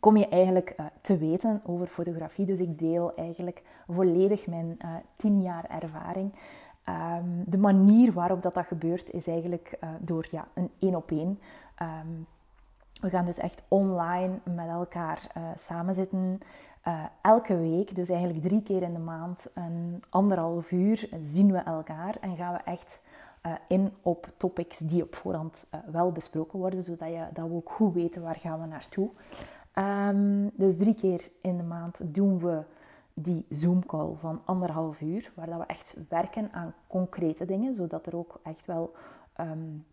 kom 0.00 0.16
je 0.16 0.28
eigenlijk 0.28 0.74
uh, 0.80 0.86
te 1.00 1.18
weten 1.18 1.60
over 1.64 1.86
fotografie. 1.86 2.46
Dus 2.46 2.60
ik 2.60 2.78
deel 2.78 3.14
eigenlijk 3.14 3.62
volledig 3.88 4.46
mijn 4.46 4.78
tien 5.16 5.42
jaar 5.42 5.64
ervaring. 5.70 6.32
de 7.44 7.58
manier 7.58 8.12
waarop 8.12 8.42
dat, 8.42 8.54
dat 8.54 8.66
gebeurt 8.66 9.10
is 9.10 9.26
eigenlijk 9.26 9.78
door 9.98 10.26
ja, 10.30 10.48
een 10.54 10.70
één 10.78 10.94
op 10.94 11.10
één. 11.10 11.38
We 13.00 13.10
gaan 13.10 13.24
dus 13.24 13.38
echt 13.38 13.62
online 13.68 14.38
met 14.44 14.68
elkaar 14.68 15.26
uh, 15.36 15.42
samen 15.56 15.94
zitten. 15.94 16.38
Uh, 16.88 17.04
elke 17.22 17.56
week, 17.56 17.94
dus 17.94 18.08
eigenlijk 18.08 18.42
drie 18.42 18.62
keer 18.62 18.82
in 18.82 18.92
de 18.92 18.98
maand, 18.98 19.46
een 19.54 20.02
anderhalf 20.10 20.70
uur, 20.70 21.08
zien 21.20 21.52
we 21.52 21.58
elkaar 21.58 22.16
en 22.20 22.36
gaan 22.36 22.52
we 22.52 22.58
echt 22.58 23.00
in 23.68 23.92
op 24.02 24.26
topics 24.36 24.78
die 24.78 25.02
op 25.02 25.14
voorhand 25.14 25.66
wel 25.90 26.12
besproken 26.12 26.58
worden, 26.58 26.82
zodat 26.82 27.08
je, 27.08 27.24
dat 27.32 27.48
we 27.48 27.54
ook 27.54 27.70
goed 27.70 27.94
weten 27.94 28.22
waar 28.22 28.36
gaan 28.36 28.60
we 28.60 28.66
naartoe. 28.66 29.10
Um, 29.78 30.50
dus 30.54 30.76
drie 30.76 30.94
keer 30.94 31.28
in 31.40 31.56
de 31.56 31.62
maand 31.62 32.00
doen 32.14 32.38
we 32.38 32.62
die 33.14 33.46
Zoom-call 33.48 34.14
van 34.14 34.40
anderhalf 34.44 35.00
uur, 35.00 35.32
waar 35.34 35.46
dat 35.46 35.58
we 35.58 35.66
echt 35.66 35.94
werken 36.08 36.52
aan 36.52 36.74
concrete 36.86 37.44
dingen, 37.44 37.74
zodat 37.74 38.06
er 38.06 38.16
ook 38.16 38.40
echt 38.42 38.66
wel 38.66 38.92
um, 39.40 39.86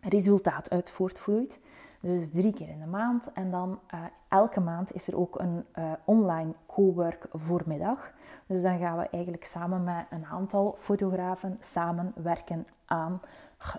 resultaat 0.00 0.70
uit 0.70 0.90
voortvloeit. 0.90 1.60
Dus 2.00 2.30
drie 2.30 2.52
keer 2.52 2.68
in 2.68 2.80
de 2.80 2.86
maand. 2.86 3.32
En 3.32 3.50
dan 3.50 3.78
uh, 3.94 4.00
elke 4.28 4.60
maand 4.60 4.94
is 4.94 5.08
er 5.08 5.18
ook 5.18 5.38
een 5.40 5.64
uh, 5.78 5.92
online 6.04 6.52
co-work 6.66 7.26
voormiddag. 7.32 8.12
Dus 8.46 8.62
dan 8.62 8.78
gaan 8.78 8.98
we 8.98 9.08
eigenlijk 9.08 9.44
samen 9.44 9.84
met 9.84 10.06
een 10.10 10.24
aantal 10.24 10.74
fotografen 10.78 11.56
samen 11.60 12.12
werken 12.22 12.66
aan 12.84 13.20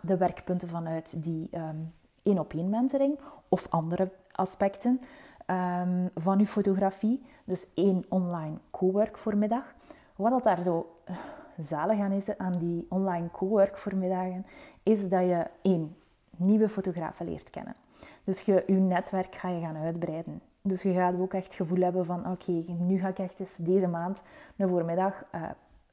de 0.01 0.17
werkpunten 0.17 0.69
vanuit 0.69 1.23
die 1.23 1.49
um, 1.51 1.93
één 2.23 2.39
op 2.39 2.53
één 2.53 2.69
mentoring 2.69 3.19
of 3.49 3.69
andere 3.69 4.11
aspecten 4.31 5.01
um, 5.47 6.09
van 6.15 6.39
uw 6.39 6.45
fotografie. 6.45 7.25
Dus 7.43 7.67
één 7.73 8.05
online 8.09 8.57
co-work 8.71 9.17
voormiddag. 9.17 9.73
Wat 10.15 10.31
dat 10.31 10.43
daar 10.43 10.61
zo 10.61 10.97
uh, 11.09 11.17
zalig 11.57 11.99
aan 11.99 12.11
is 12.11 12.37
aan 12.37 12.57
die 12.57 12.85
online 12.89 13.31
co-work 13.31 13.77
voormiddagen, 13.77 14.45
is 14.83 15.09
dat 15.09 15.21
je 15.21 15.45
één 15.61 15.95
nieuwe 16.37 16.69
fotografen 16.69 17.25
leert 17.25 17.49
kennen. 17.49 17.75
Dus 18.23 18.41
je, 18.41 18.63
netwerk 18.67 19.35
ga 19.35 19.49
je 19.49 19.61
gaan 19.61 19.77
uitbreiden. 19.77 20.41
Dus 20.61 20.81
je 20.81 20.93
gaat 20.93 21.19
ook 21.19 21.33
echt 21.33 21.45
het 21.45 21.55
gevoel 21.55 21.81
hebben 21.81 22.05
van 22.05 22.31
oké, 22.31 22.51
nu 22.77 22.99
ga 22.99 23.07
ik 23.07 23.19
echt 23.19 23.39
eens 23.39 23.55
deze 23.55 23.87
maand 23.87 24.21
een 24.55 24.69
voormiddag 24.69 25.23
uh, 25.35 25.41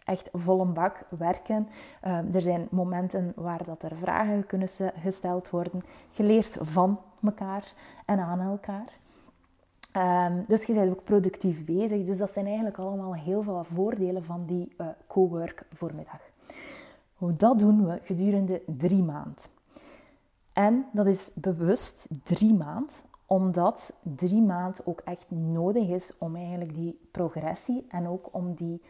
echt 0.04 0.28
vol 0.32 0.60
een 0.60 0.72
bak 0.72 1.04
werken. 1.18 1.68
Uh, 2.04 2.34
er 2.34 2.42
zijn 2.42 2.68
momenten 2.70 3.32
waar 3.36 3.64
dat 3.64 3.82
er 3.82 3.96
vragen 3.96 4.46
kunnen 4.46 4.68
gesteld 4.98 5.50
worden. 5.50 5.82
Geleerd 6.10 6.58
van 6.60 7.00
elkaar 7.22 7.72
en 8.04 8.18
aan 8.18 8.40
elkaar. 8.40 9.02
Um, 9.96 10.44
dus 10.48 10.64
je 10.64 10.72
bent 10.72 10.90
ook 10.90 11.04
productief 11.04 11.64
bezig. 11.64 12.04
Dus 12.04 12.18
dat 12.18 12.30
zijn 12.30 12.46
eigenlijk 12.46 12.78
allemaal 12.78 13.14
heel 13.14 13.42
veel 13.42 13.64
voordelen 13.64 14.24
van 14.24 14.46
die 14.46 14.74
uh, 14.78 14.86
co-work 15.06 15.66
voormiddag. 15.72 16.20
Dat 17.18 17.58
doen 17.58 17.86
we 17.86 17.98
gedurende 18.02 18.62
drie 18.66 19.02
maanden. 19.02 19.42
En 20.52 20.86
dat 20.92 21.06
is 21.06 21.30
bewust 21.34 22.08
drie 22.24 22.54
maand, 22.54 23.04
omdat 23.26 23.92
drie 24.02 24.42
maand 24.42 24.86
ook 24.86 25.00
echt 25.00 25.30
nodig 25.30 25.88
is 25.88 26.12
om 26.18 26.36
eigenlijk 26.36 26.74
die 26.74 26.98
progressie 27.10 27.86
en 27.88 28.08
ook 28.08 28.28
om 28.30 28.54
die, 28.54 28.82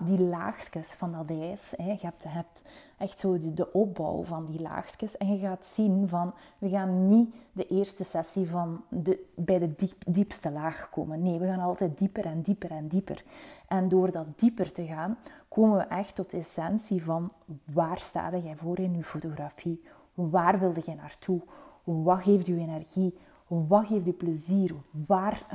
die 0.00 0.20
laagjes 0.20 0.92
van 0.92 1.12
dat 1.12 1.30
ijs. 1.30 1.74
Hè. 1.76 1.90
Je, 1.90 2.12
hebt, 2.28 2.62
echt 2.98 3.18
zo 3.18 3.38
de, 3.54 3.72
opbouw 3.72 4.24
van 4.24 4.46
die 4.46 4.60
laagjes 4.60 5.16
en 5.16 5.32
je 5.32 5.38
gaat 5.38 5.66
zien 5.66 6.08
van 6.08 6.34
we 6.58 6.68
gaan 6.68 7.06
niet 7.06 7.34
de 7.52 7.66
eerste 7.66 8.04
sessie 8.04 8.48
van 8.48 8.84
de, 8.88 9.24
bij 9.34 9.58
de 9.58 9.74
diep, 9.74 10.02
diepste 10.06 10.50
laag 10.50 10.90
komen. 10.90 11.22
Nee, 11.22 11.38
we 11.38 11.46
gaan 11.46 11.60
altijd 11.60 11.98
dieper 11.98 12.24
en 12.24 12.42
dieper 12.42 12.70
en 12.70 12.88
dieper. 12.88 13.24
En 13.68 13.88
door 13.88 14.10
dat 14.10 14.26
dieper 14.36 14.72
te 14.72 14.86
gaan, 14.86 15.18
komen 15.48 15.78
we 15.78 15.84
echt 15.84 16.14
tot 16.14 16.30
de 16.30 16.36
essentie 16.36 17.02
van 17.02 17.32
waar 17.64 17.98
sta 17.98 18.30
jij 18.30 18.56
voor 18.56 18.78
in 18.78 18.96
je 18.96 19.04
fotografie? 19.04 19.82
Waar 20.14 20.58
wilde 20.58 20.82
je 20.84 20.94
naartoe? 20.94 21.40
Wat 21.84 22.22
geeft 22.22 22.46
je 22.46 22.56
energie? 22.56 23.18
Wat 23.46 23.86
geeft 23.86 24.06
je 24.06 24.12
plezier? 24.12 24.74
Waar 25.06 25.46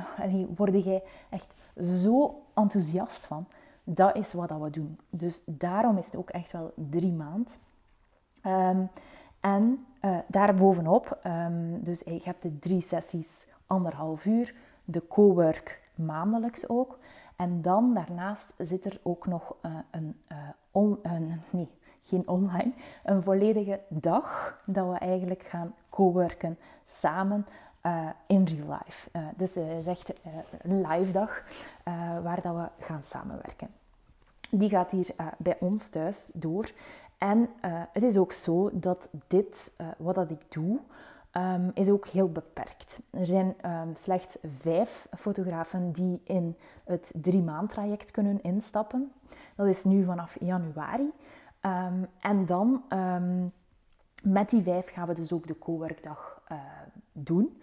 word 0.55 0.83
jij 0.83 1.03
echt 1.29 1.53
zo 1.77 2.41
enthousiast 2.53 3.25
van? 3.25 3.45
Dat 3.83 4.15
is 4.15 4.33
wat 4.33 4.49
we 4.59 4.69
doen. 4.69 4.99
Dus 5.09 5.41
daarom 5.45 5.97
is 5.97 6.05
het 6.05 6.15
ook 6.15 6.29
echt 6.29 6.51
wel 6.51 6.73
drie 6.75 7.13
maanden. 7.13 7.53
Um, 8.45 8.89
en 9.39 9.85
uh, 10.01 10.17
daarbovenop, 10.27 11.19
um, 11.25 11.83
dus 11.83 11.99
je 11.99 12.21
hebt 12.23 12.41
de 12.41 12.59
drie 12.59 12.81
sessies 12.81 13.47
anderhalf 13.65 14.25
uur, 14.25 14.55
de 14.85 15.07
co-work 15.07 15.91
maandelijks 15.95 16.69
ook. 16.69 16.99
En 17.35 17.61
dan 17.61 17.93
daarnaast 17.93 18.53
zit 18.57 18.85
er 18.85 18.99
ook 19.03 19.27
nog 19.27 19.55
uh, 19.65 19.71
een, 19.91 20.21
uh, 20.31 20.37
on, 20.71 20.99
een, 21.01 21.41
nee, 21.49 21.69
geen 22.01 22.27
online, 22.27 22.73
een 23.03 23.21
volledige 23.21 23.79
dag 23.87 24.59
dat 24.65 24.89
we 24.89 24.97
eigenlijk 24.97 25.43
gaan 25.43 25.73
co-worken 25.89 26.57
samen 26.85 27.45
uh, 27.83 28.09
in 28.27 28.43
real 28.43 28.79
life. 28.79 29.09
Uh, 29.13 29.27
dus 29.35 29.55
het 29.55 29.67
is 29.79 29.85
echt 29.85 30.13
uh, 30.13 30.33
een 30.61 30.87
live 30.87 31.11
dag 31.11 31.43
waar 32.23 32.41
dat 32.41 32.55
we 32.55 32.85
gaan 32.85 33.03
samenwerken. 33.03 33.67
Die 34.49 34.69
gaat 34.69 34.91
hier 34.91 35.15
bij 35.37 35.57
ons 35.59 35.89
thuis 35.89 36.31
door. 36.33 36.71
En 37.17 37.49
het 37.91 38.03
is 38.03 38.17
ook 38.17 38.31
zo 38.31 38.69
dat 38.73 39.09
dit, 39.27 39.73
wat 39.97 40.15
dat 40.15 40.29
ik 40.29 40.51
doe, 40.51 40.79
um, 41.37 41.71
is 41.73 41.89
ook 41.89 42.05
heel 42.05 42.31
beperkt. 42.31 42.99
Er 43.09 43.25
zijn 43.25 43.55
um, 43.65 43.95
slechts 43.95 44.37
vijf 44.43 45.07
fotografen 45.17 45.91
die 45.91 46.21
in 46.23 46.57
het 46.83 47.13
drie 47.15 47.41
maand 47.41 47.69
traject 47.69 48.11
kunnen 48.11 48.43
instappen. 48.43 49.11
Dat 49.55 49.67
is 49.67 49.83
nu 49.83 50.05
vanaf 50.05 50.37
januari. 50.39 51.11
Um, 51.61 52.07
en 52.19 52.45
dan 52.45 52.83
met 54.23 54.49
die 54.49 54.61
vijf 54.61 54.91
gaan 54.91 55.07
we 55.07 55.13
dus 55.13 55.33
ook 55.33 55.47
de 55.47 55.57
coworkdag 55.57 56.41
uh, 56.51 56.57
doen. 57.23 57.61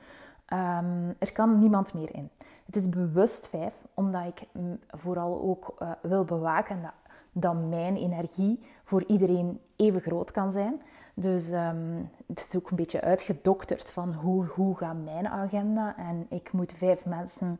Um, 0.52 1.14
er 1.18 1.32
kan 1.32 1.58
niemand 1.58 1.94
meer 1.94 2.14
in. 2.14 2.30
Het 2.66 2.76
is 2.76 2.88
bewust 2.88 3.48
vijf, 3.48 3.84
omdat 3.94 4.26
ik 4.26 4.48
vooral 4.88 5.40
ook 5.40 5.74
uh, 5.82 5.90
wil 6.02 6.24
bewaken 6.24 6.82
dat, 6.82 6.92
dat, 7.32 7.68
mijn 7.68 7.96
energie 7.96 8.60
voor 8.84 9.04
iedereen 9.06 9.60
even 9.76 10.00
groot 10.00 10.30
kan 10.30 10.52
zijn. 10.52 10.82
Dus 11.14 11.50
um, 11.52 12.10
het 12.26 12.46
is 12.48 12.56
ook 12.56 12.70
een 12.70 12.76
beetje 12.76 13.00
uitgedokterd 13.00 13.90
van 13.90 14.12
hoe, 14.12 14.44
hoe 14.44 14.76
gaat 14.76 15.04
mijn 15.04 15.28
agenda. 15.28 15.96
En 15.96 16.26
ik 16.28 16.52
moet 16.52 16.72
vijf 16.72 17.06
mensen 17.06 17.58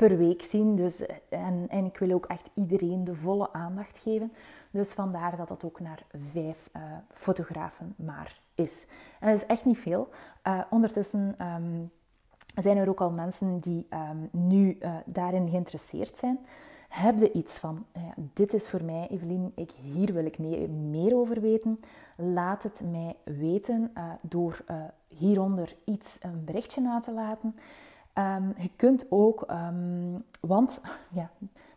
per 0.00 0.18
week 0.18 0.42
zien. 0.42 0.76
Dus, 0.76 1.06
en, 1.28 1.66
en 1.68 1.84
ik 1.84 1.98
wil 1.98 2.12
ook 2.12 2.26
echt 2.26 2.50
iedereen 2.54 3.04
de 3.04 3.14
volle 3.14 3.52
aandacht 3.52 3.98
geven. 3.98 4.32
Dus 4.70 4.92
vandaar 4.92 5.36
dat 5.36 5.48
dat 5.48 5.64
ook 5.64 5.80
naar 5.80 6.02
vijf 6.12 6.70
uh, 6.76 6.82
fotografen 7.12 7.94
maar 7.96 8.40
is. 8.54 8.86
En 9.20 9.28
dat 9.28 9.36
is 9.36 9.46
echt 9.46 9.64
niet 9.64 9.78
veel. 9.78 10.08
Uh, 10.46 10.60
ondertussen 10.70 11.36
um, 11.40 11.90
zijn 12.62 12.76
er 12.76 12.88
ook 12.88 13.00
al 13.00 13.10
mensen 13.10 13.58
die 13.58 13.86
um, 13.90 14.28
nu 14.30 14.78
uh, 14.80 14.94
daarin 15.06 15.48
geïnteresseerd 15.48 16.18
zijn. 16.18 16.38
Heb 16.88 17.18
iets 17.22 17.58
van, 17.58 17.86
dit 18.32 18.54
is 18.54 18.70
voor 18.70 18.84
mij, 18.84 19.06
Evelien, 19.10 19.52
ik, 19.54 19.70
hier 19.70 20.12
wil 20.12 20.24
ik 20.24 20.38
meer, 20.38 20.70
meer 20.70 21.16
over 21.16 21.40
weten. 21.40 21.80
Laat 22.16 22.62
het 22.62 22.82
mij 22.90 23.16
weten 23.24 23.92
door 24.20 24.64
hieronder 25.06 25.76
iets, 25.84 26.18
een 26.22 26.44
berichtje 26.44 26.80
na 26.80 27.00
te 27.00 27.12
laten. 27.12 27.54
Um, 28.14 28.54
je 28.56 28.70
kunt 28.76 29.06
ook, 29.08 29.44
um, 29.50 30.24
want, 30.40 30.80
ja, 31.20 31.30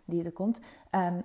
deze 0.06 0.32
komt, 0.32 0.60
um, 0.92 1.24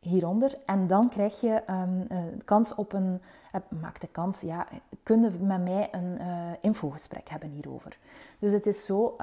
hieronder. 0.00 0.58
En 0.66 0.86
dan 0.86 1.08
krijg 1.08 1.40
je 1.40 1.62
um, 1.70 2.06
kans 2.44 2.74
op 2.74 2.92
een, 2.92 3.20
uh, 3.54 3.80
maak 3.80 4.00
de 4.00 4.06
kans, 4.06 4.40
ja, 4.40 4.66
kunnen 5.02 5.46
met 5.46 5.62
mij 5.62 5.88
een 5.90 6.20
uh, 6.20 6.50
infogesprek 6.60 7.28
hebben 7.28 7.50
hierover. 7.50 7.98
Dus 8.38 8.52
het 8.52 8.66
is 8.66 8.84
zo 8.84 9.16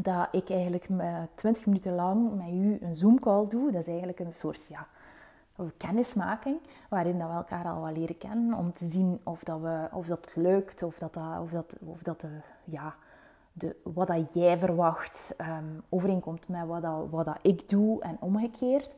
dat 0.00 0.28
ik 0.30 0.50
eigenlijk 0.50 0.88
20 1.34 1.66
minuten 1.66 1.94
lang 1.94 2.34
met 2.36 2.48
u 2.48 2.78
een 2.80 2.94
Zoom 2.94 3.20
call 3.20 3.48
doe. 3.48 3.70
Dat 3.70 3.80
is 3.80 3.88
eigenlijk 3.88 4.18
een 4.18 4.34
soort, 4.34 4.66
ja, 4.68 4.86
kennismaking, 5.76 6.60
waarin 6.88 7.18
dat 7.18 7.28
we 7.28 7.34
elkaar 7.34 7.64
al 7.64 7.80
wat 7.80 7.96
leren 7.96 8.18
kennen, 8.18 8.58
om 8.58 8.72
te 8.72 8.86
zien 8.86 9.20
of 9.22 9.44
dat, 9.44 9.60
we, 9.60 9.88
of 9.92 10.06
dat 10.06 10.30
lukt, 10.34 10.82
of 10.82 10.98
dat, 10.98 11.16
of 11.16 11.50
dat, 11.50 11.76
of 11.84 12.02
dat 12.02 12.26
ja, 12.64 12.94
de, 13.58 13.76
wat 13.82 14.06
dat 14.06 14.34
jij 14.34 14.58
verwacht 14.58 15.34
um, 15.40 15.82
overeenkomt 15.88 16.48
met 16.48 16.66
wat, 16.66 16.82
dat, 16.82 17.10
wat 17.10 17.24
dat 17.24 17.38
ik 17.42 17.68
doe 17.68 18.02
en 18.02 18.16
omgekeerd. 18.20 18.96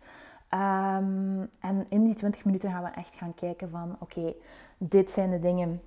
Um, 0.55 1.51
en 1.61 1.87
in 1.89 2.05
die 2.05 2.15
20 2.15 2.45
minuten 2.45 2.71
gaan 2.71 2.83
we 2.83 2.89
echt 2.89 3.15
gaan 3.15 3.35
kijken 3.35 3.69
van 3.69 3.97
oké, 3.99 4.35
dit 4.79 5.11
zijn 5.11 5.31
de 5.31 5.39
dingen 5.39 5.83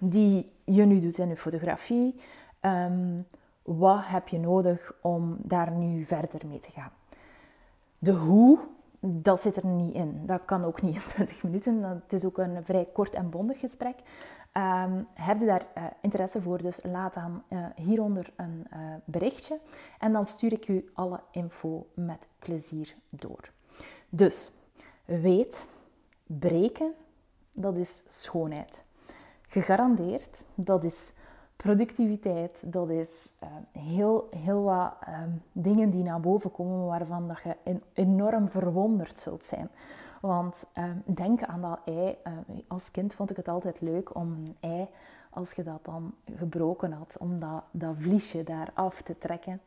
die 0.00 0.52
je 0.64 0.84
nu 0.84 1.00
doet 1.00 1.18
in 1.18 1.28
je 1.28 1.36
fotografie. 1.36 2.20
Um, 2.60 3.26
wat 3.62 4.00
heb 4.02 4.28
je 4.28 4.38
nodig 4.38 4.92
om 5.02 5.36
daar 5.38 5.70
nu 5.70 6.04
verder 6.04 6.46
mee 6.46 6.60
te 6.60 6.70
gaan? 6.70 6.92
De 7.98 8.12
hoe 8.12 8.58
dat 9.08 9.40
zit 9.40 9.56
er 9.56 9.66
niet 9.66 9.94
in. 9.94 10.22
Dat 10.26 10.44
kan 10.44 10.64
ook 10.64 10.82
niet 10.82 10.94
in 10.94 11.00
20 11.14 11.42
minuten. 11.42 11.82
Het 11.82 12.12
is 12.12 12.24
ook 12.24 12.38
een 12.38 12.64
vrij 12.64 12.88
kort 12.92 13.14
en 13.14 13.30
bondig 13.30 13.58
gesprek. 13.58 13.96
Um, 14.52 15.06
heb 15.14 15.38
je 15.38 15.46
daar 15.46 15.66
uh, 15.78 15.84
interesse 16.00 16.40
voor, 16.42 16.62
dus 16.62 16.80
laat 16.82 17.14
dan 17.14 17.42
uh, 17.48 17.66
hieronder 17.74 18.32
een 18.36 18.66
uh, 18.72 18.78
berichtje. 19.04 19.60
En 19.98 20.12
dan 20.12 20.26
stuur 20.26 20.52
ik 20.52 20.68
u 20.68 20.90
alle 20.94 21.20
info 21.30 21.86
met 21.94 22.28
plezier 22.38 22.94
door. 23.08 23.52
Dus, 24.08 24.50
weet, 25.04 25.66
breken, 26.26 26.92
dat 27.52 27.76
is 27.76 28.04
schoonheid. 28.06 28.84
Gegarandeerd, 29.48 30.44
dat 30.54 30.84
is 30.84 31.12
productiviteit, 31.56 32.62
dat 32.64 32.90
is 32.90 33.32
uh, 33.42 33.48
heel, 33.82 34.28
heel 34.36 34.62
wat 34.62 34.92
uh, 35.08 35.18
dingen 35.52 35.90
die 35.90 36.02
naar 36.02 36.20
boven 36.20 36.52
komen 36.52 36.86
waarvan 36.86 37.28
dat 37.28 37.38
je 37.44 37.80
enorm 37.92 38.48
verwonderd 38.48 39.20
zult 39.20 39.44
zijn. 39.44 39.68
Want 40.20 40.66
uh, 40.78 40.84
denk 41.04 41.42
aan 41.42 41.60
dat 41.60 41.78
ei. 41.84 42.16
als 42.68 42.90
kind 42.90 43.14
vond 43.14 43.30
ik 43.30 43.36
het 43.36 43.48
altijd 43.48 43.80
leuk 43.80 44.14
om 44.14 44.32
een 44.32 44.56
ei, 44.60 44.88
als 45.30 45.52
je 45.52 45.62
dat 45.62 45.84
dan 45.84 46.14
gebroken 46.36 46.92
had, 46.92 47.16
om 47.20 47.38
dat, 47.38 47.62
dat 47.70 47.96
vliesje 47.96 48.42
daar 48.42 48.70
af 48.74 49.02
te 49.02 49.18
trekken. 49.18 49.60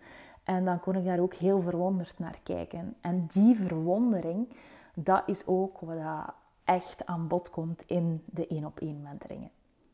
En 0.43 0.65
dan 0.65 0.79
kon 0.79 0.95
ik 0.95 1.05
daar 1.05 1.19
ook 1.19 1.33
heel 1.33 1.61
verwonderd 1.61 2.19
naar 2.19 2.39
kijken. 2.43 2.95
En 3.01 3.25
die 3.27 3.55
verwondering, 3.55 4.49
dat 4.93 5.23
is 5.25 5.47
ook 5.47 5.79
wat 5.79 6.33
echt 6.63 7.05
aan 7.05 7.27
bod 7.27 7.49
komt 7.49 7.83
in 7.87 8.23
de 8.25 8.47
één 8.47 8.65
op 8.65 8.79
één 8.79 9.01
mentoringen. 9.01 9.49